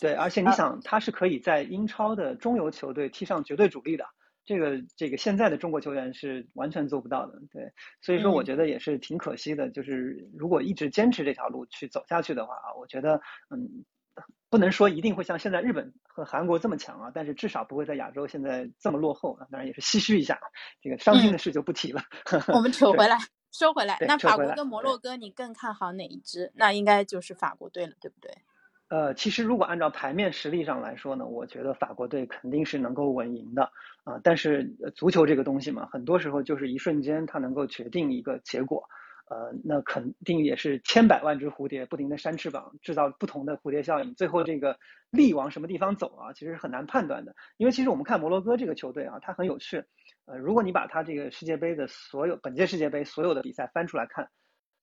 [0.00, 4.06] 对，而且你想，他是可以在英超的中游球队踢上绝对主力的，
[4.44, 7.38] 这个这个现在的中国球员是完全做不到的。
[7.52, 13.84] 对，所以说我觉得也是挺可惜的，就是如果一直坚持这条路去走下去的话啊，我觉得，嗯。
[14.50, 19.46] 不能说一定会像现在日本和韩国这么强啊，但是至少不会在亚洲现在这么落后啊。
[19.50, 20.38] 当然也是唏嘘一下，
[20.82, 22.02] 这个伤心的事就不提了。
[22.48, 23.16] 我们扯回来，
[23.50, 23.96] 收回来。
[24.00, 26.52] 那法国跟摩洛哥，你更看好哪一支？
[26.54, 28.30] 那应该就是法国队了，对不对？
[28.88, 33.72] 呃，其实如果按照牌面实力上来说呢，我觉得法国队肯定是能够稳赢的
[34.04, 34.20] 啊。
[34.22, 38.86] 但是足球这个东西嘛，很多时候就是一瞬间它能够决定一个结果。
[39.30, 44.78] 呃，那肯定也是千百万只蝴蝶不停的扇翅膀，制造不同的蝴蝶效应，最后这个
[45.10, 47.34] 力往什么地方走啊，其实是很难判断的。
[47.56, 49.84] 因为其实我们看摩洛哥这个球队啊，它很有趣。
[50.26, 54.28] 呃，如果你把它这个世界杯的所有本届世界杯所有的比赛翻出来看，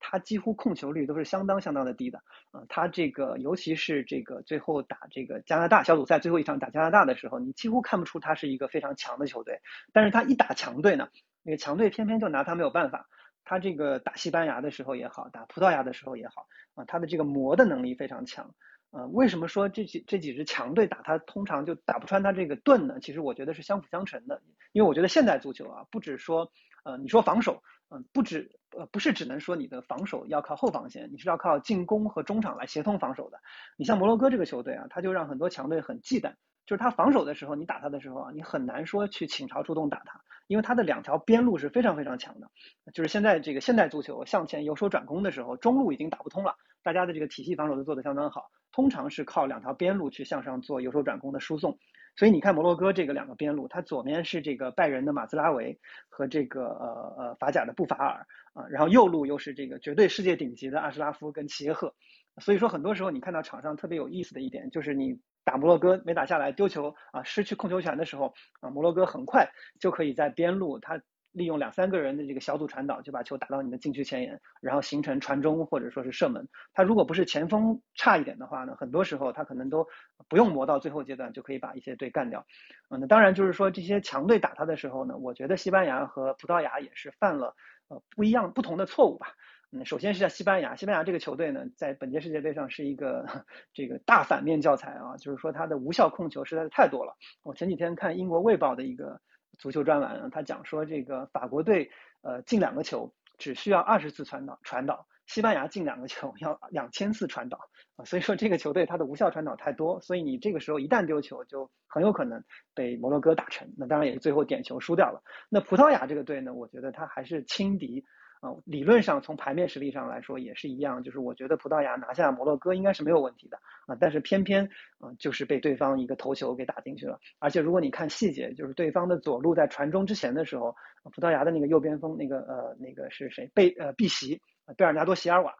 [0.00, 2.20] 它几乎控球率都是相当相当的低的。
[2.52, 9.60] 呃，它这个尤其是这个最后打这个加拿大小组赛最后一场打加拿大的时候，你几乎看不出它是一个非常强的球队。
[9.92, 11.08] 但是它一打强队呢，
[11.42, 13.06] 那个强队偏偏就拿它没有办法。
[13.44, 18.54] 他这个打西班牙的时候也好，打葡萄牙的时候也好，啊，他的这个磨的能力非常强，
[18.90, 22.98] 呃，为什么说这几这几支强队打他通常就打不穿他这个盾呢？
[23.00, 26.52] 其实我觉得是相辅相成的，因为我觉得现代足球啊，不止说，
[26.84, 33.40] 呃，你说防守，嗯，不止，呃，不是只能说你的防守要靠后防线，你是要靠进攻和中场来协同防守的。
[33.76, 36.34] 你像摩洛哥这个球队啊，他就让很多强队很忌惮。
[36.70, 42.48] 就是他防守的时候，你打他的时候啊，你很难说去倾巢出动打他，因为他的两条边路是非常非常强的。
[42.94, 46.54] 就是现在这个现代足球向前由守转攻的时候，中路已经打不通了，
[46.84, 51.76] 大家的这个体系防守都做得相当好，通常是靠两条边路去向上做由守转攻的输送。
[52.14, 61.96] 所以你看摩洛哥这个两个边路，它左面是这个拜仁的马兹拉维和这个呃呃法甲的布法尔啊，然后右路又是这个绝对世界顶级的阿什拉夫跟齐耶赫。
[62.40, 65.18] 所以说很多时候你看到场上特别有意思的一点就是你。
[65.44, 69.50] 打摩洛哥没打下来，丢球啊，失去控球权的时候啊，摩洛哥很快
[69.80, 71.00] 就可以在边路，他
[71.32, 76.48] 利用两三个人的这个小组传导，就把球打到你的禁区前沿，然后形成传中或者说是射门。
[76.74, 79.86] 他如果不是前锋差一点的话呢，很多时候他可能都
[80.28, 82.44] 不用磨到最后阶段就可以把一些队干掉。
[82.88, 87.54] 嗯，那当然就是说这些强队打他的时候呢，我觉得西班牙和葡萄牙也是犯了
[87.86, 89.28] 呃不一样不同的错误吧。
[89.72, 93.24] 嗯，首先是在西班牙，西班牙这个球队呢，在本届世界杯上是一个
[93.72, 97.16] 这个大反面教材啊，就是说他的无效控球实在是太多了。
[97.44, 99.20] 我前几天看英国卫报的一个
[99.58, 101.88] 足球专栏，他讲说这个法国队
[102.22, 107.60] 呃进两个球只需要二十次传导传导，西班牙进两个球 要两千次传导
[107.94, 112.42] 啊，所以说这个球队它的无效传导太多，所以你这个时候一旦丢球就很有可能
[112.74, 115.22] 被摩洛哥打沉，那当然也是最后点球输掉了。
[115.48, 118.04] 那葡萄牙这个队呢，我觉得他还是轻敌。
[118.40, 124.64] 啊，理论上从牌面实力上来说也是一样，就是我觉得葡萄牙拿下摩洛哥应该是没有问题的啊，但是偏偏
[124.98, 130.74] 啊就是被对方一个头球给打进去了，而且如果你看细节，就是对方的左路在传中之前的时候，
[131.04, 134.40] 葡萄牙的那个右边锋那个呃那个是谁贝呃碧席
[134.76, 135.54] 贝尔纳多席尔瓦。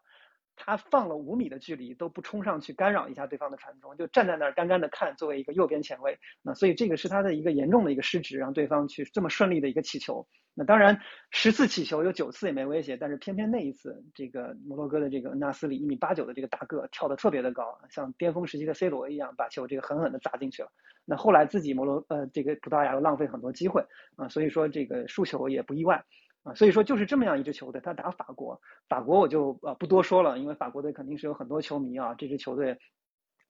[0.62, 5.16] 他放了五米的距离都不冲上去干扰一下对方的传中，就站在那儿干干的看。
[5.16, 10.28] 作为一个右边前卫，那所以这个是他的一个严重的一个失职，让对方去这么顺利的一个起球。
[10.54, 20.70] 那当然十次起球有九次也没威胁，但是偏偏那一次，这个摩洛哥的这个纳斯里一米八九的这个大个跳得特别的高，像巅峰时期的 C 罗一样，把球这个狠狠的砸进去了。
[21.06, 23.82] 那后来自己摩洛呃这个葡萄牙又浪费很多机会
[24.16, 26.04] 啊，所以说这个输球也不意外。
[26.42, 32.78] 啊，所以说就是这么样一支球队，他打法国，法国我就呃不多说了，因为法国队肯定是有很多球迷啊，这支球队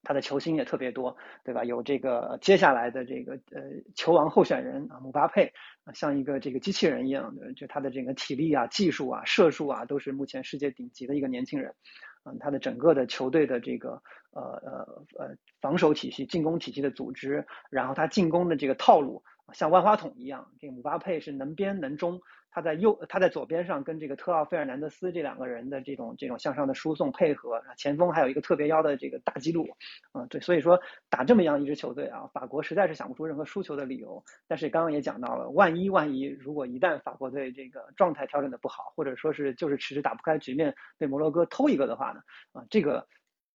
[0.02, 1.62] 他的球星也特别多，对吧？
[1.62, 3.62] 有这个接下来的这个呃
[3.94, 5.52] 球王候选人啊，姆巴佩，
[5.94, 11.74] 像一个这个机器人一样的，就他的这个体力啊、技术啊、射术啊，都是目前世界顶级的一个年轻人。
[12.24, 22.20] 嗯，他的整个的球队的这个呃呃呃防守体系、进攻体系的组织，然后他进攻的这个套路像万花筒一样，这个姆巴佩是能边能中。
[22.52, 29.68] 他在右，他在左边上跟这个特奥费尔南德斯这两个人的这种这种向上的输送配合，前锋还有一个特别妖的这个大记录，
[30.10, 30.76] 啊，对，所以说
[31.08, 34.20] 打这么样一支球队啊，法国实在是想不出任何输球的理由。
[34.48, 43.06] 但是刚刚也讲到了，万一万一如果一旦法国队这个状态调整的不好，或者说是就是迟迟打不开局面，被摩洛哥偷一个的话呢，啊，这个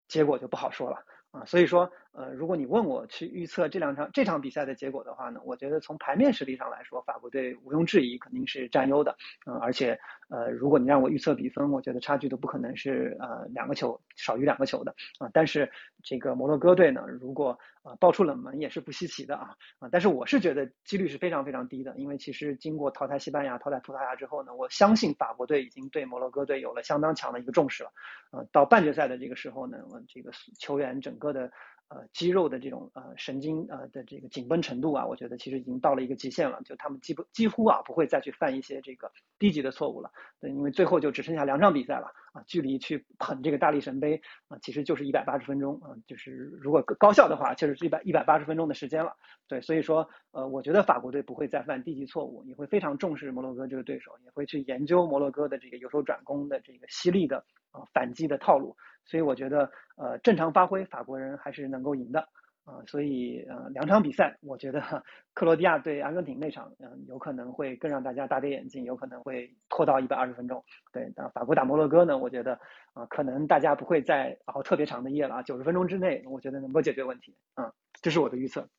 [0.10, 0.98] 结果就不好说了。
[1.32, 9.98] 啊，所以说，呃，如果你问我去预测这两场这场比赛的结果的话呢，我觉得从牌面实力上来说，法国队毋庸置疑肯定是占优的，嗯，而且，
[10.30, 15.72] 呃，如果你让我预测比分，我觉得差距都不可能是呃两个球少于两个球的，啊，但是
[16.04, 27.92] 这个摩洛哥队呢，如果啊爆出冷门也是不稀奇的啊，啊，但是我是觉得几率是非常非常低的，因为其实经过淘汰西班牙、淘汰葡萄牙之后呢，我相信法国队已经对摩洛哥队有了相当强的一个重视了，
[28.32, 31.50] 呃，到半决赛的这个时候呢，我这个球员整个的。
[31.94, 49.18] 呃，肌肉的这种呃神经呃的这个紧绷程度啊，我觉得其实已经到了一个极限了，就他们几不几乎啊不会再去犯一些这个低级的错误了，对，因为最后就只剩下两场比赛了啊，距离去捧这个大力神杯啊，其实就是一百八十分钟啊，就是如果高效的话，就是一百一百八十分钟的时间了，
[49.50, 58.78] 对，所以说呃，我觉得法国队不会再犯低级错误，也会非常重视摩洛哥这个对手，也会去研究摩洛哥的这个由守转攻的这个犀利的啊反击的套路。
[59.06, 62.22] 所以我觉得，呃，正常发挥，法国人还是能够赢的，
[62.64, 64.82] 啊，所以呃，两场比赛，我觉得
[65.34, 70.64] 克罗地亚对阿根廷那场，嗯，有可能会更让大家大跌眼镜，有可能会拖到一百二十分钟。
[70.92, 72.60] 对，那法国打摩洛哥呢，我觉得
[72.94, 77.36] 啊，可能大家不会再熬特别长的夜了啊，九十分钟之内，我觉得能够解决问题。
[77.56, 78.70] 啊，这是我的预测。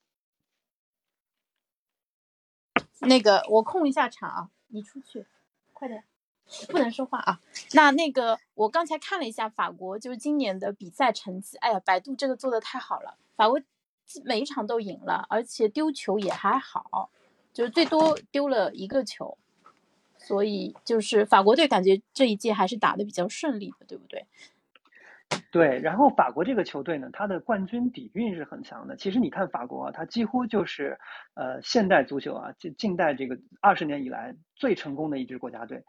[3.00, 5.26] 那个，我控一下场，你出去，
[5.72, 6.04] 快点。
[6.68, 7.40] 不能说话啊！
[7.74, 11.56] 那那个，我刚才看了一下法国，就是今年的比赛成绩。
[11.58, 13.60] 哎呀，百度这个做的太好了，法国
[14.24, 17.10] 每一场都赢了，而且丢球也还好，
[17.52, 19.38] 就是最多丢了一个球。
[20.18, 24.24] 所以就是法国队感觉这一届还是打的比较顺利的，对不对？
[25.50, 25.80] 对。
[25.80, 28.94] 然后法国这个球队呢，它的冠军底蕴是很强的。
[28.94, 30.96] 其实你看法国啊，它几乎就是
[31.34, 35.82] 呃现代足球啊，近近代这个二十年以来最成功的一支国家队。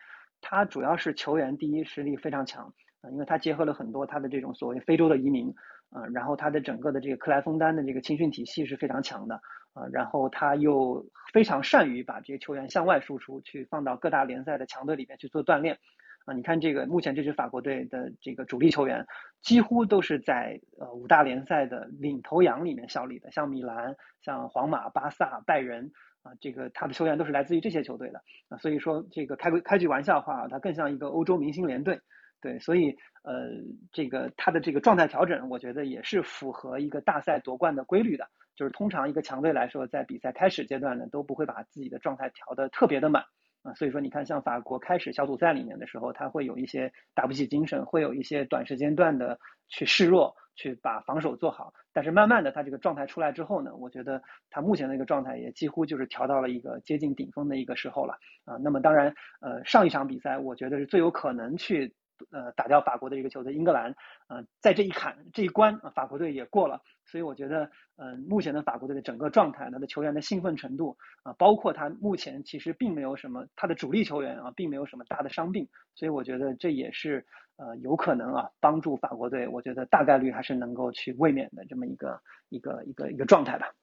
[0.45, 2.65] 他主要是球员第一实力非常强
[3.01, 5.47] 啊，因为他结合了很多他的这种所谓非洲的移民
[5.89, 9.35] 啊，然后他的整个的这个克莱枫丹的这个青训体系是非常强的
[9.73, 15.79] 啊，然后他又非常善于把这些球员向外输出，去放到各大联赛的强队里面去做锻炼
[16.25, 16.33] 啊。
[16.33, 19.07] 你看这个目前这支法国队的这个主力球员，
[19.41, 25.91] 几乎都是在呃五大联赛的领头羊里面效力的，像米兰、像皇马、巴萨、拜仁。
[26.23, 31.99] 啊，这个他的球员都是来自于这些球队的啊，所以说这个开开句玩笑话，他更像一个欧洲明星联队，
[32.41, 33.49] 对，所以呃，
[33.91, 43.23] 这个他的这个状态调整，我觉得也是符合一个大赛夺冠的规律的，就是通常一个强队来说，在比赛开始阶段呢，都不会把自己的状态调得特别的满
[43.61, 50.33] 啊，所以说你看，像法国开始小组赛里面的时候，他会有一些打不起精神，会有一些短时间段的去示弱。
[50.55, 58.55] 去把防守做好，但是慢慢的他这个状态出来之后呢，我觉得他目前的一个状态也几乎就是调到了一个接近顶峰的一个时候了啊。
[58.57, 61.93] 那么当然，呃，上一场比赛我觉得是最有可能去
[62.31, 63.95] 呃打掉法国的一个球队英格兰
[64.27, 77.25] 呃，在这一坎这一关啊，法国队也过了，所以我觉得嗯，目前的法国队的整个状态，他的球员的兴奋程度啊，包括他目前其实并没有什么他的主力球员啊，并没有什么大的伤病，所以我觉得这也是。
[77.55, 83.75] 呃，有可能啊，帮助法国队，我觉得大概率还是能够去卫冕的这么一个一个一个一个状态吧。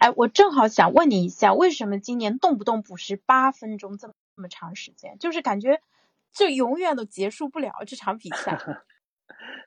[0.00, 5.16] 哎，我正好想问你一下，为什么今年动不动补时八分钟这么长时间？
[5.18, 5.80] 就是感觉
[6.36, 8.58] 这永远都结束不了这场比赛。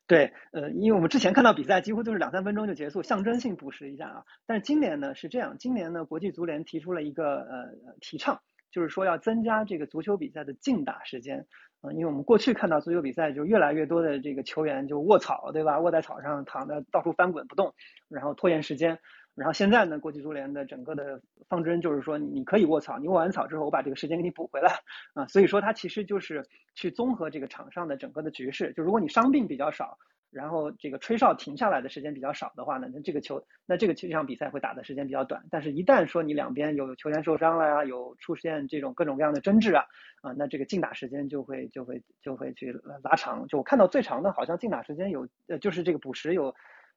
[0.05, 4.23] 对，呃，因为我们之前看到比赛几乎都是两三分钟就结束，象征性补时一下啊。
[4.45, 7.69] 但是今年呢是这样，今年呢国际足联提出了一个呃
[8.01, 8.39] 提倡，
[8.71, 11.45] 就是说要增加这个足球比赛的竞打时间。
[11.81, 15.79] 啊，因为我们过去看到足球比赛，就越来越多的这个球员就卧草，对吧？
[15.79, 17.73] 卧在草上躺着，到处翻滚不动，
[18.09, 18.99] 然后拖延时间。
[19.35, 24.73] 然后现在呢，国际足联的整个的方针就是说，你可以卧草，你卧完草之后，我把这个时间给你补回来
[25.13, 25.25] 啊。
[25.27, 28.73] 所以说，它其实就是去综合这个场上的整个的局势。
[28.73, 29.97] 就如果你伤病比较少。
[30.31, 35.43] 然后这个吹哨停下来的时间比较少的话呢，那这个球，那这个这场比赛会打的时间比较短。
[35.49, 39.83] 但是，一旦说你两边有球员受伤了呀，有出现这种各种各样的争执啊，
[40.21, 42.71] 啊，那这个竞打时间就会就会就会去
[43.03, 43.47] 拉长。
[43.47, 46.53] 就我看到最长的好像竞打时间有，呃，就是这个补时有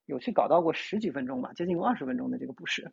[0.06, 2.92] 有去搞到过十几分钟吧，接近过二十分钟的这个补时。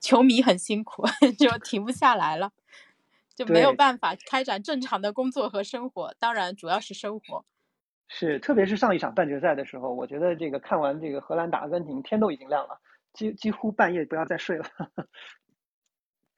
[0.00, 1.04] 球迷很辛苦，
[1.38, 2.52] 就停不下来了。
[3.34, 6.14] 就没有办法开展正常的工作和生活。
[6.18, 7.46] 当然，主要是生活。
[8.08, 12.78] 是，特别是上一场半决赛的时候，我觉得这个看完这个荷兰打阿根廷，天都已经亮了，
[13.14, 14.66] 几几乎半夜不要再睡了。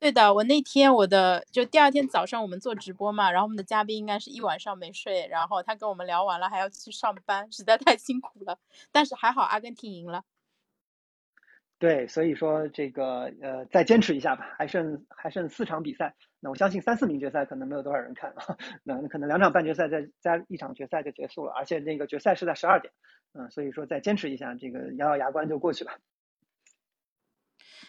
[0.04, 8.58] 对的，我那天我的就第二天早上我们做直播嘛，然后我们的嘉宾应该是一晚上没睡，然后他跟我们聊完了还要去上班，实在太辛苦了。
[8.92, 10.22] 但是还好阿根廷赢了。
[11.78, 22.92] 对，所以说这个呃再坚持一下吧，还剩还剩四场比赛，那我相信三四名决赛可能没有多少人看啊， 那可能两场半决赛再加一场决赛就结束了，而且那个决赛是在十二点，
[23.32, 25.92] 嗯，所以说再坚持一下，这个咬咬牙关就过去了。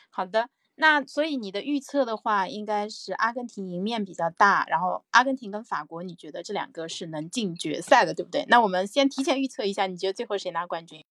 [0.09, 0.47] 好的。
[0.77, 8.43] 那所以你的预测的话，应该是阿根廷赢面比较大，然后阿根廷跟法国，你觉得这两个是能进决赛的，对不对？
[8.49, 11.05] 那我们先提前预测一下，你觉得最后谁拿冠军？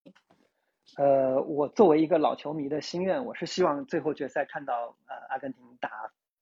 [0.99, 5.89] 呃，我作为一个老球迷的心愿，我是希望最后决赛看到呃阿根廷打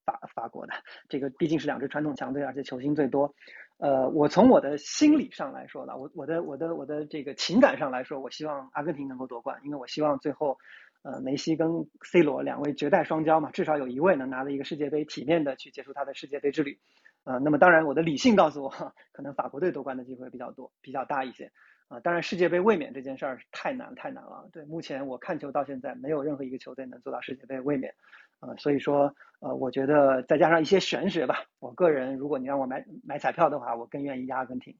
[0.04, 0.72] 法法国的，
[1.08, 3.32] 这个毕竟是两支传统强队，而且球星最多。
[3.78, 10.58] 呃，我从我的心理上来说呢，我我的我的我的这个情感上来说，我希望阿根廷能够夺冠，因为我希望最后。
[11.02, 16.78] 呃，梅西跟 C 罗两位绝代双骄嘛，至少有一位能拿了一个世界杯，体面的去结束他的世界杯之旅。
[17.24, 18.70] 呃，那么当然，我的理性告诉我，
[19.12, 21.50] 可能法国队夺冠的机会比较多，比较大一些。
[21.88, 24.48] 啊，当然世界杯卫冕这件事儿太难太难了。
[24.52, 27.94] 对，目前我看球到现在，没有任何一个球队能做到世界杯卫冕。
[28.40, 34.76] 呃，所以说，呃，我觉得再加上一些玄学吧，我个人如果你让我买买彩票的话，我更愿意压阿根廷。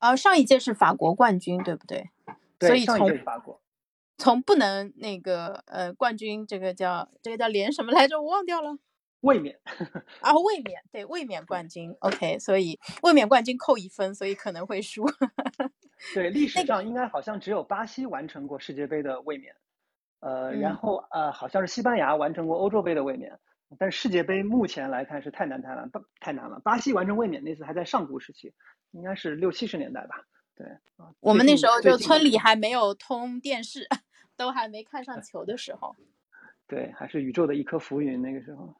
[0.00, 2.10] 呃，上一届是法国冠军，对不对？
[2.58, 3.60] 对，上一届是法国。
[4.18, 8.20] 从不能那个呃冠军这个叫这个叫连什么来着？
[8.20, 8.76] 我忘掉了。
[9.20, 9.58] 卫冕
[10.20, 11.92] 啊，卫冕对卫冕冠军。
[12.00, 15.04] OK，所以卫冕冠军扣一分，所以可能会输。
[16.14, 19.56] 对，历史上应该好像只有巴西完成过世界杯的卫冕，
[20.20, 23.40] 呃，然后呃好像是西班牙完成过欧洲杯的卫冕，
[23.76, 26.60] 但世界杯目前来看是太难太难不太难了。
[26.60, 28.54] 巴西完成卫冕那次还在上古时期，
[28.92, 30.24] 应该是六七十年代吧。
[30.54, 30.66] 对，
[31.18, 33.88] 我们那时候就村里还没有通电视。
[34.38, 35.94] 都还没看上球的时候，
[36.68, 38.22] 对，还是宇宙的一颗浮云。
[38.22, 38.72] 那个时候，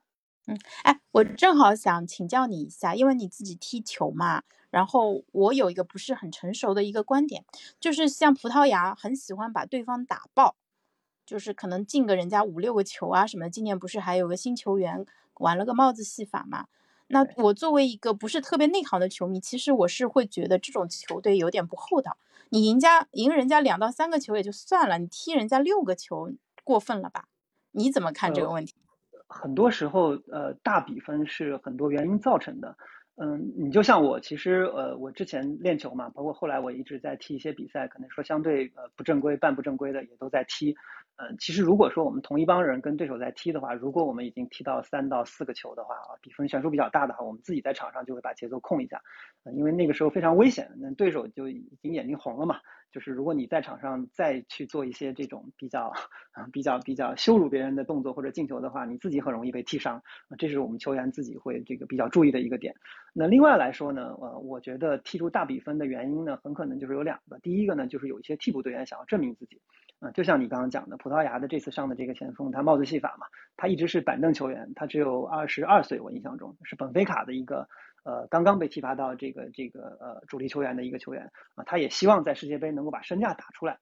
[0.46, 7.44] 嗯，哎，我正好想请教你一下，因为你自己踢球嘛，然后我有一个不是很成熟的一个观点，
[7.80, 10.54] 就是像葡萄牙很喜欢把对方打爆，
[11.26, 13.50] 就是可能进个人家五六个球啊什么。
[13.50, 15.04] 今年不是还有个新球员
[15.34, 16.68] 玩了个帽子戏法嘛？
[17.08, 22.16] 那我作为一个不是特别内行的球迷，其实我是会觉得这种球队有点不厚道。
[22.50, 26.30] 你赢家赢人家两到三个球也就算了，你踢人家六个球
[26.64, 27.28] 过分了吧？
[27.72, 28.74] 你怎么看这个问题？
[29.26, 32.76] 很多时候，呃，大比分是很多原因造成的。
[33.16, 40.74] 嗯，你就像我，其实呃，我之前练球嘛，包括后来我一直在踢一些比赛，可能说相对呃不正规、半不正规的也都在踢。
[41.20, 49.02] 嗯，其实如果说我们同一帮人跟对手在踢的话，如果我们已经踢到三到四个球的话啊，比分悬殊比较大的话，我们自己在场上就会把节奏控一下，
[49.52, 52.60] 因为那个时候非常危险，那对手就已经眼睛红了嘛。
[52.90, 55.92] 就是如果你在场上再去做一些这种比较
[56.52, 60.00] 比较比较羞辱别人的动作或者进球的话，你自己很容易被踢伤，
[60.38, 62.74] 这是我们球员自己会这个比较注意的一个点。
[63.12, 67.38] 那另外来说呢，呃，我觉得踢出大比分的原因呢，很可能就是有两个。
[67.40, 69.60] 第一个呢，就是有一些替补队员想要证明自己。
[70.00, 73.26] 啊，就像你刚刚讲的，葡萄牙的这次上的这个前锋，他帽子戏法嘛，
[73.56, 77.68] 他一直是板凳球员，他只有二十二岁，我印象中是本菲卡的一个，
[78.04, 83.78] 呃，刚刚被提拔到这个这个呃主力球员的一个球员啊，他也希望在世界杯能够把身价打出来。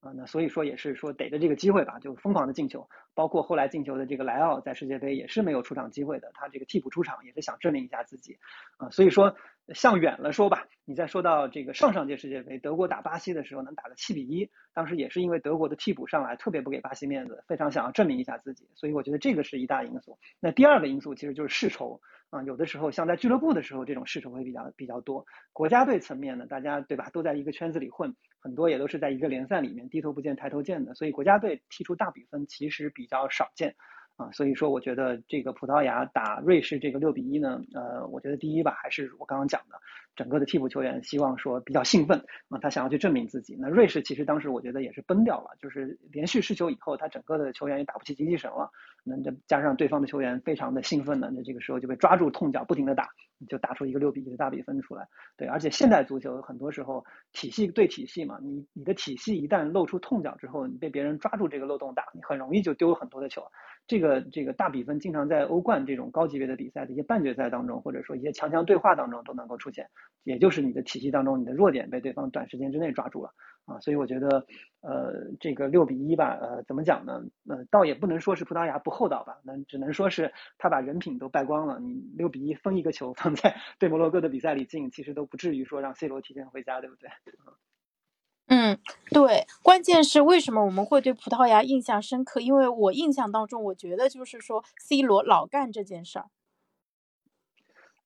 [0.00, 8.36] 啊，那所以说也是说逮着这个机会吧，就疯狂的进球，包括后来进球的这个莱奥在世界杯也是没有出场机会的，他这个替补出场也是想证明一下自己，
[8.78, 9.36] 啊，所以说
[9.74, 20.18] 向远了说吧，你再说到这个上上届世界杯德国打巴西的时候能打个七比一，当时也是因为德国的替补上来特别不给巴西面子，非常想要证明一下自己，所以我觉得这个是一大因素。
[20.40, 22.00] 那第二个因素其实就是世仇。
[22.30, 25.26] 啊，有的时候像在俱乐部的时候，这种世仇会比较比较多。
[25.52, 33.74] 国家队层面呢，大家对吧，都在一个圈子里混，很多也都是在一个联赛里面低头不见抬头见的，所以国家队踢出大比分其实比较少见。
[34.22, 39.76] 啊，所以说我觉得这个葡萄牙打瑞士这个六比一呢，呃，我觉得第一吧，还是我刚刚讲的。
[40.14, 43.56] 整个的替补球员希望说比较兴奋啊，他想要去证明自己。
[43.58, 48.70] 那瑞士其实当时我觉得也是崩掉了，就是连续失球以后，他整个的球员也打不起精气神了。
[49.04, 53.08] 那这加上对方的球员非常的兴奋呢，那这个时候就被抓住痛脚，不停的打，
[53.48, 55.08] 就打出一个六比一的大比分出来。
[55.36, 63.42] 对，而且现代足球很多时候体系对体系嘛，你你的体系一旦露出痛脚之后，你被别人抓住这个漏洞打，你很容易就丢很多的球。
[63.88, 69.88] 这个这个大比分经常在欧冠这种高级别的比赛的一些半决赛当中，或者说一些强强对话当中都能够出现。
[70.24, 73.32] 也就是你的体系当中你的弱点被对方短时间之内抓住了
[73.64, 74.44] 啊，所以我觉得
[74.80, 77.22] 呃这个六比一吧，呃怎么讲呢？
[77.48, 81.78] 呃倒也不能说是葡萄牙不厚道吧，那只能说是他把人品都败光了。
[81.78, 87.08] 你六比一分一个球放在 对摩洛哥的比赛里进，其实都不至于说让 C 罗提前回家，对不对？
[88.48, 88.78] 嗯，
[89.10, 92.40] 对，关键是为什么我们会对葡萄牙印象深刻？
[92.40, 96.26] 因为我印象当中，我觉得就是说 C 罗老干这件事儿。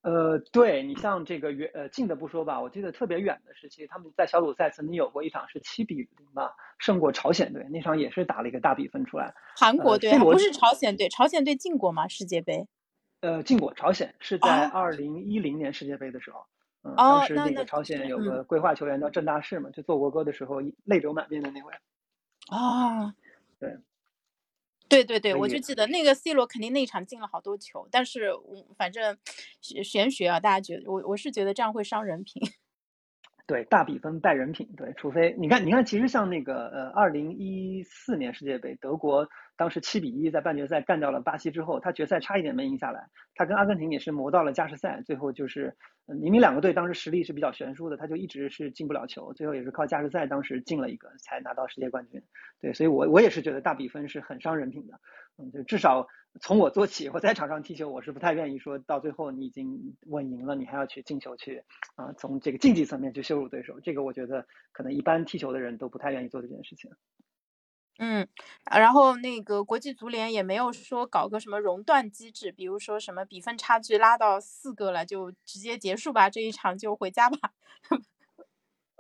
[0.07, 9.35] 呃，对你像这个远呃近的不说吧，我记得特别远的时期，他们在小组赛曾经有过一场是七比零吧，胜过朝鲜队，那场也是打了一个大比分出来。
[9.57, 12.07] 韩国队不是朝鲜队，朝鲜队进过吗？
[12.07, 12.69] 世界杯？
[13.21, 16.47] 呃，进过，朝鲜是在二零一零年世界杯的时候。
[16.85, 21.75] 嗯，当时那个朝鲜有个规划球员叫郑大世嘛，就做国歌的时候泪流满面的那位。
[22.49, 23.13] 啊，
[23.59, 23.77] 对，
[24.89, 29.19] 对对对，我就记得那个 C 罗肯定那场进了好多球，但是我反正
[29.61, 32.43] 玄学啊，大家觉得我我是觉得这样会伤人品。
[33.47, 52.23] 对，大比分败人品，对，除非你看，你看，其实像那个呃，二零一四年世界杯，德国当时七比一在半决赛干掉了巴西之后，他决赛差一点没赢下来，他跟阿根廷也是磨到了加时赛，最后就是明明两个队当时实力是比较悬殊的，他就一直是进不了球，最后也是靠加时赛当时进了一个才拿到世界冠军。
[52.61, 55.01] 对，所以我我也是觉得大比分是很伤人品的，
[55.39, 56.07] 嗯，就至少。
[56.39, 61.63] 从我做起，我在场上踢球，我是不太愿意说到最后你已经稳赢了，你还要去进球去
[61.95, 66.91] 啊，从这个竞技层面去羞辱对手，这个我觉得可能一般踢球的人都不太愿意做这件事情。
[67.99, 68.29] 嗯，
[68.71, 77.39] 然后那个国际足联也没有说搞个什么熔断机制，比如说什么比分差距拉到四个了就直接结束吧，这一场就回家吧。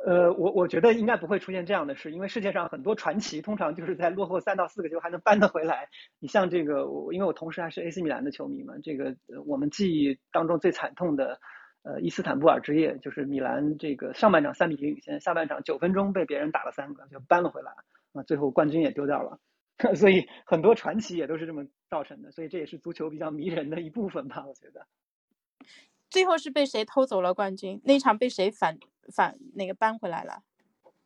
[0.07, 5.89] 呃，我我觉得应该不会出现这样的事，因为世界上很多传奇通常就是在落后三到四个球还能扳得回来。
[6.21, 9.17] 你像这个，我因为我同时还是 AC 米兰的球迷嘛，这个
[9.47, 11.41] 我们记忆当中最惨痛的，
[11.83, 17.73] 呃，伊斯坦布尔之夜，就是米兰这个上半场三比零领先，下半场九分钟被别人打了三个就扳了回来，
[18.17, 19.39] 啊，最后冠军也丢掉了。
[19.95, 24.87] 所以很多传奇也都是这么造成的，所以这也是足球比较迷人的一部分吧，我觉得。
[26.09, 27.81] 最后是被谁偷走了冠军？
[27.85, 28.79] 那场被谁反？
[29.15, 30.43] 反那个扳回来了，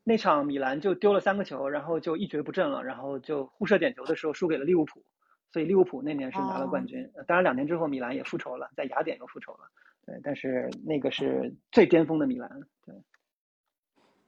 [0.05, 5.05] 那场米兰就丢了三个球，然后就一蹶不振了，然后就互射点球的时候输给了利物浦，
[5.53, 7.11] 所以利物浦那年是拿了冠军。
[7.27, 9.69] 当然两年之后米兰也复仇了，在雅典又复仇了，
[10.07, 12.49] 对，但是那个是最巅峰的米兰，
[12.87, 12.95] 对。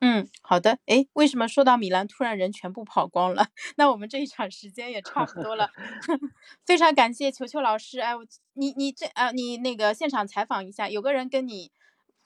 [0.05, 0.79] 嗯，好的。
[0.87, 3.47] 哎，为什么说到米兰突然人全部跑光了？
[3.79, 5.71] 那我们这一场时间也差不多了
[6.67, 8.01] 非常感谢球球老师。
[8.01, 11.71] 哎，我你你这啊，你那个现场采访一下，有个人跟你。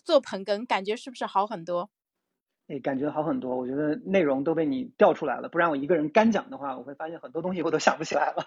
[0.07, 1.91] 做捧哏感觉是不是好很多？
[2.69, 3.57] 哎，感觉好很多。
[3.57, 8.47] 我觉得内容都被你调出来了，不然我一个人干讲的话，我会发现很多东西我都想不起来了。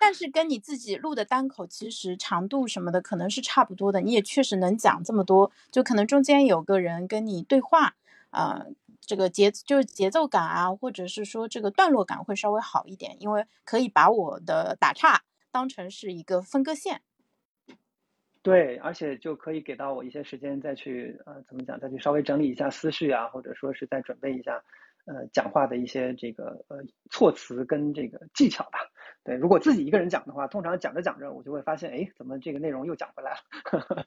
[0.00, 5.52] 但是跟你自己录的单口，其实长度什么的可能是差不多的，你也确实能讲这么多。
[5.70, 7.94] 就可能中间有个人跟你对话，
[8.30, 8.64] 啊，
[9.00, 17.02] 这个节就是节奏感啊，或者是说这个段落感会稍微好一点，因为可以把我的打岔当成是一个分割线。
[18.42, 24.64] 对，而且就可以给到我一些时间再去呃，怎么讲，再去稍微整理一下思绪啊，或者说是再准备一下
[25.04, 26.78] 呃讲话的一些这个呃
[27.10, 28.78] 措辞跟这个技巧吧。
[29.24, 34.06] 对，如果自己一个人讲的话，通常讲着讲着，我就会发现，哎，怎么这个内容又讲回来了？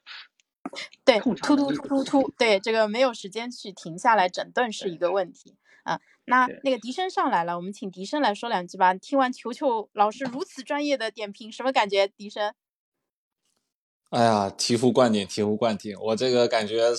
[1.04, 6.00] 对，突突突突突，对，这个没有时间去停下来整顿是一个问题啊。
[6.26, 8.94] 那那个笛声上来了，我们请笛声来说两句吧。
[8.94, 12.08] 听完球球老师如此专业的点评，什么感觉？
[12.08, 12.54] 笛声？
[14.10, 15.96] 哎呀，醍醐灌顶，醍醐灌顶！
[16.00, 16.90] 我这个感觉，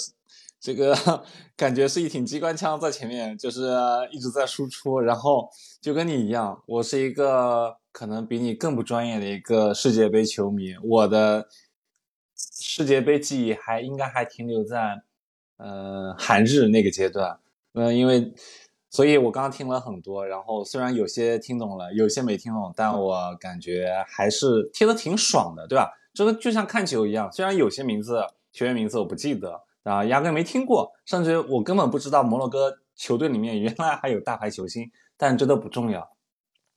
[0.59, 1.23] 这个
[1.55, 3.71] 感觉是一挺机关枪在前面，就是
[4.11, 4.99] 一直在输出。
[4.99, 5.49] 然后
[5.81, 10.75] 就跟你一样，我是一个可能比你更不专业的一个世界杯球迷。
[10.83, 11.47] 我的
[12.35, 15.01] 世界杯记忆还应该还停留在
[15.57, 17.39] 呃韩日那个阶段。
[17.73, 18.33] 嗯，因为
[18.89, 25.91] 所以我刚刚听了很多，然后虽然有些听懂了，有些没听懂，但我感觉还是听得挺爽的，对吧？
[26.13, 36.09] 这个就像看球一样，虽然有些名字球员名字我不记得啊，压根没听过，甚至我根本不知道摩洛哥球队里面原来还有大牌球星，但这都不重要。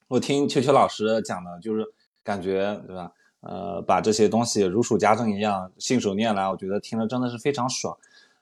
[0.09, 1.87] 我听球球老师讲的，就是
[2.25, 3.13] 感觉对吧？
[3.41, 7.97] 呃，把这些东西如数家珍一样信手拈来，我觉得听了真的是非常爽。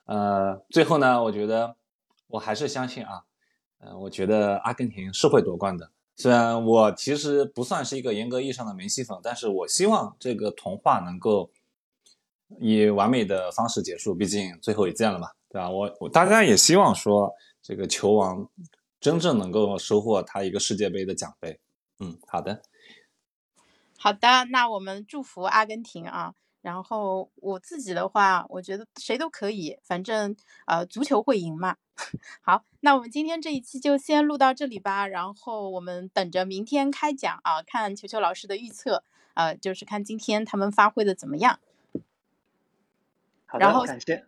[0.05, 1.75] 呃，最后呢，我觉得
[2.27, 3.23] 我还是相信啊，
[3.79, 5.91] 呃，我觉得阿根廷是会夺冠的。
[6.15, 11.51] 虽然我其实不算是一个严格意义上的梅西粉，但是我希望这个童话能够
[12.59, 14.15] 以完美的方式结束。
[14.15, 15.69] 毕竟最后一届了嘛，对吧？
[15.69, 17.31] 我我大家也希望说
[17.61, 18.49] 这个球王
[18.99, 21.59] 真正能够收获他一个世界杯的奖杯。
[21.99, 22.59] 嗯，好的，
[23.97, 26.33] 好的，那我们祝福阿根廷啊。
[26.61, 30.35] 然后我自己的话，我觉得谁都可以，反正
[30.65, 31.77] 呃足球会赢嘛。
[32.41, 39.03] 好，那我们今天这一期就先录到这里吧，然后我们等着明天开讲啊，看球球老师的预测，
[39.35, 41.59] 呃，就是看今天他们发挥的怎么样。
[43.45, 44.25] 好然后的，感谢。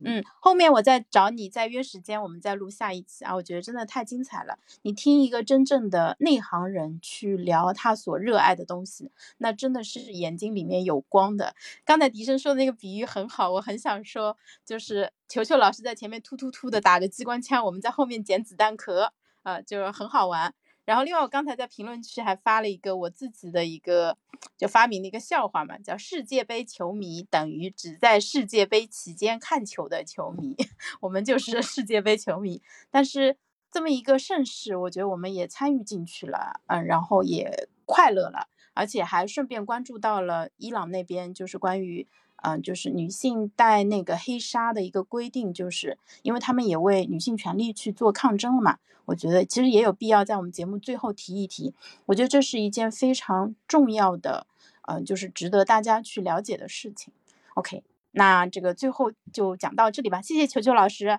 [0.00, 3.34] 嗯，后面我再找你再约时间，我们再录下一期啊！
[3.34, 4.58] 我觉得真的太精彩了。
[4.82, 11.54] 你听一个真正的内行人去聊他所热爱的东西，那真的是眼睛里面有光的。
[11.84, 20.54] 刚才迪生说的那个比喻很好，我很想说，就是球球老师在前面突突突的打着机关枪，我们在后面捡子弹壳，啊，就很好玩。
[20.88, 24.16] 然后另外，我刚才在评论区还发了一个我自己的一个
[24.56, 30.56] 就发明的一个笑话嘛，叫世界杯球迷等于只在世界杯期间看球的球迷，
[31.02, 32.62] 我们就是世界杯球迷。
[32.90, 33.36] 但是
[33.70, 42.08] 这么一个盛世，我觉得我们也参与进去了，嗯，然后也快乐了，而且还顺便关注到了伊朗那边就是关于。
[42.42, 48.78] 嗯，就是女性戴那个黑纱的一个规定，就是因为他们也为女性权利去做抗争了嘛。
[49.06, 51.74] 我觉得其实也有必要在我们节目最后提一提。
[52.06, 54.46] 我觉得这是一件非常重要的，
[54.82, 57.12] 嗯，就是值得大家去了解的事情。
[57.54, 57.82] OK，
[58.12, 60.20] 那这个最后就讲到这里吧。
[60.20, 61.18] 谢谢球球老师，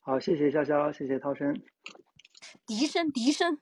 [0.00, 1.60] 好，谢谢潇潇，谢谢涛声。
[2.66, 3.58] 笛声，笛声。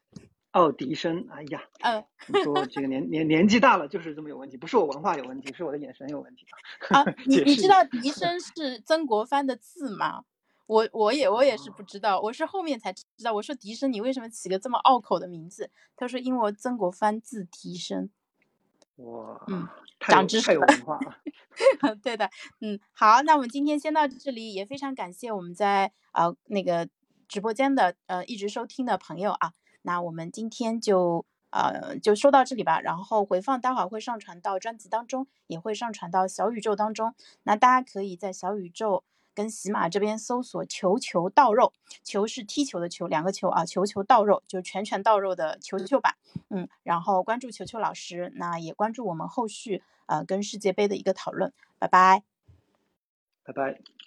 [0.52, 6.46] 哦，笛声，哎呀，嗯， 你说这个年年年纪大了就是这么有问题，不是我文化有问题，是我的眼神有问题
[6.88, 7.04] 啊。
[7.26, 10.24] 你你知道笛声是曾国藩的字吗？
[10.66, 13.32] 我我也我也是不知道，我是后面才知道。
[13.32, 15.70] 我说笛声，你为什么起个这么拗口的名字？
[15.96, 18.10] 他说因为曾国藩字笛声。
[18.96, 19.68] 哇，嗯，
[20.00, 21.18] 长知识了太有文化了。
[22.02, 22.28] 对的，
[22.60, 26.88] 嗯，好，那我们今天先到这里，也非常感谢我们在呃那个
[27.28, 29.52] 直播间的呃一直收听的朋友啊。
[29.88, 37.14] 那我们今天就呃就说到这里吧，然后回放待会儿会上传到专辑当中，也会上传到小宇宙当中。
[37.44, 41.72] 那大家可以在小宇宙跟喜马这边搜索“球球到肉”，
[42.04, 46.16] 球是踢球的球，两个球啊，球球到肉就拳拳到肉的球球版。
[46.50, 51.54] 嗯，然后关注球球老师，那也关注我们后续呃跟世界杯的一个讨论。
[51.78, 52.24] 拜拜。
[53.42, 53.97] 拜拜。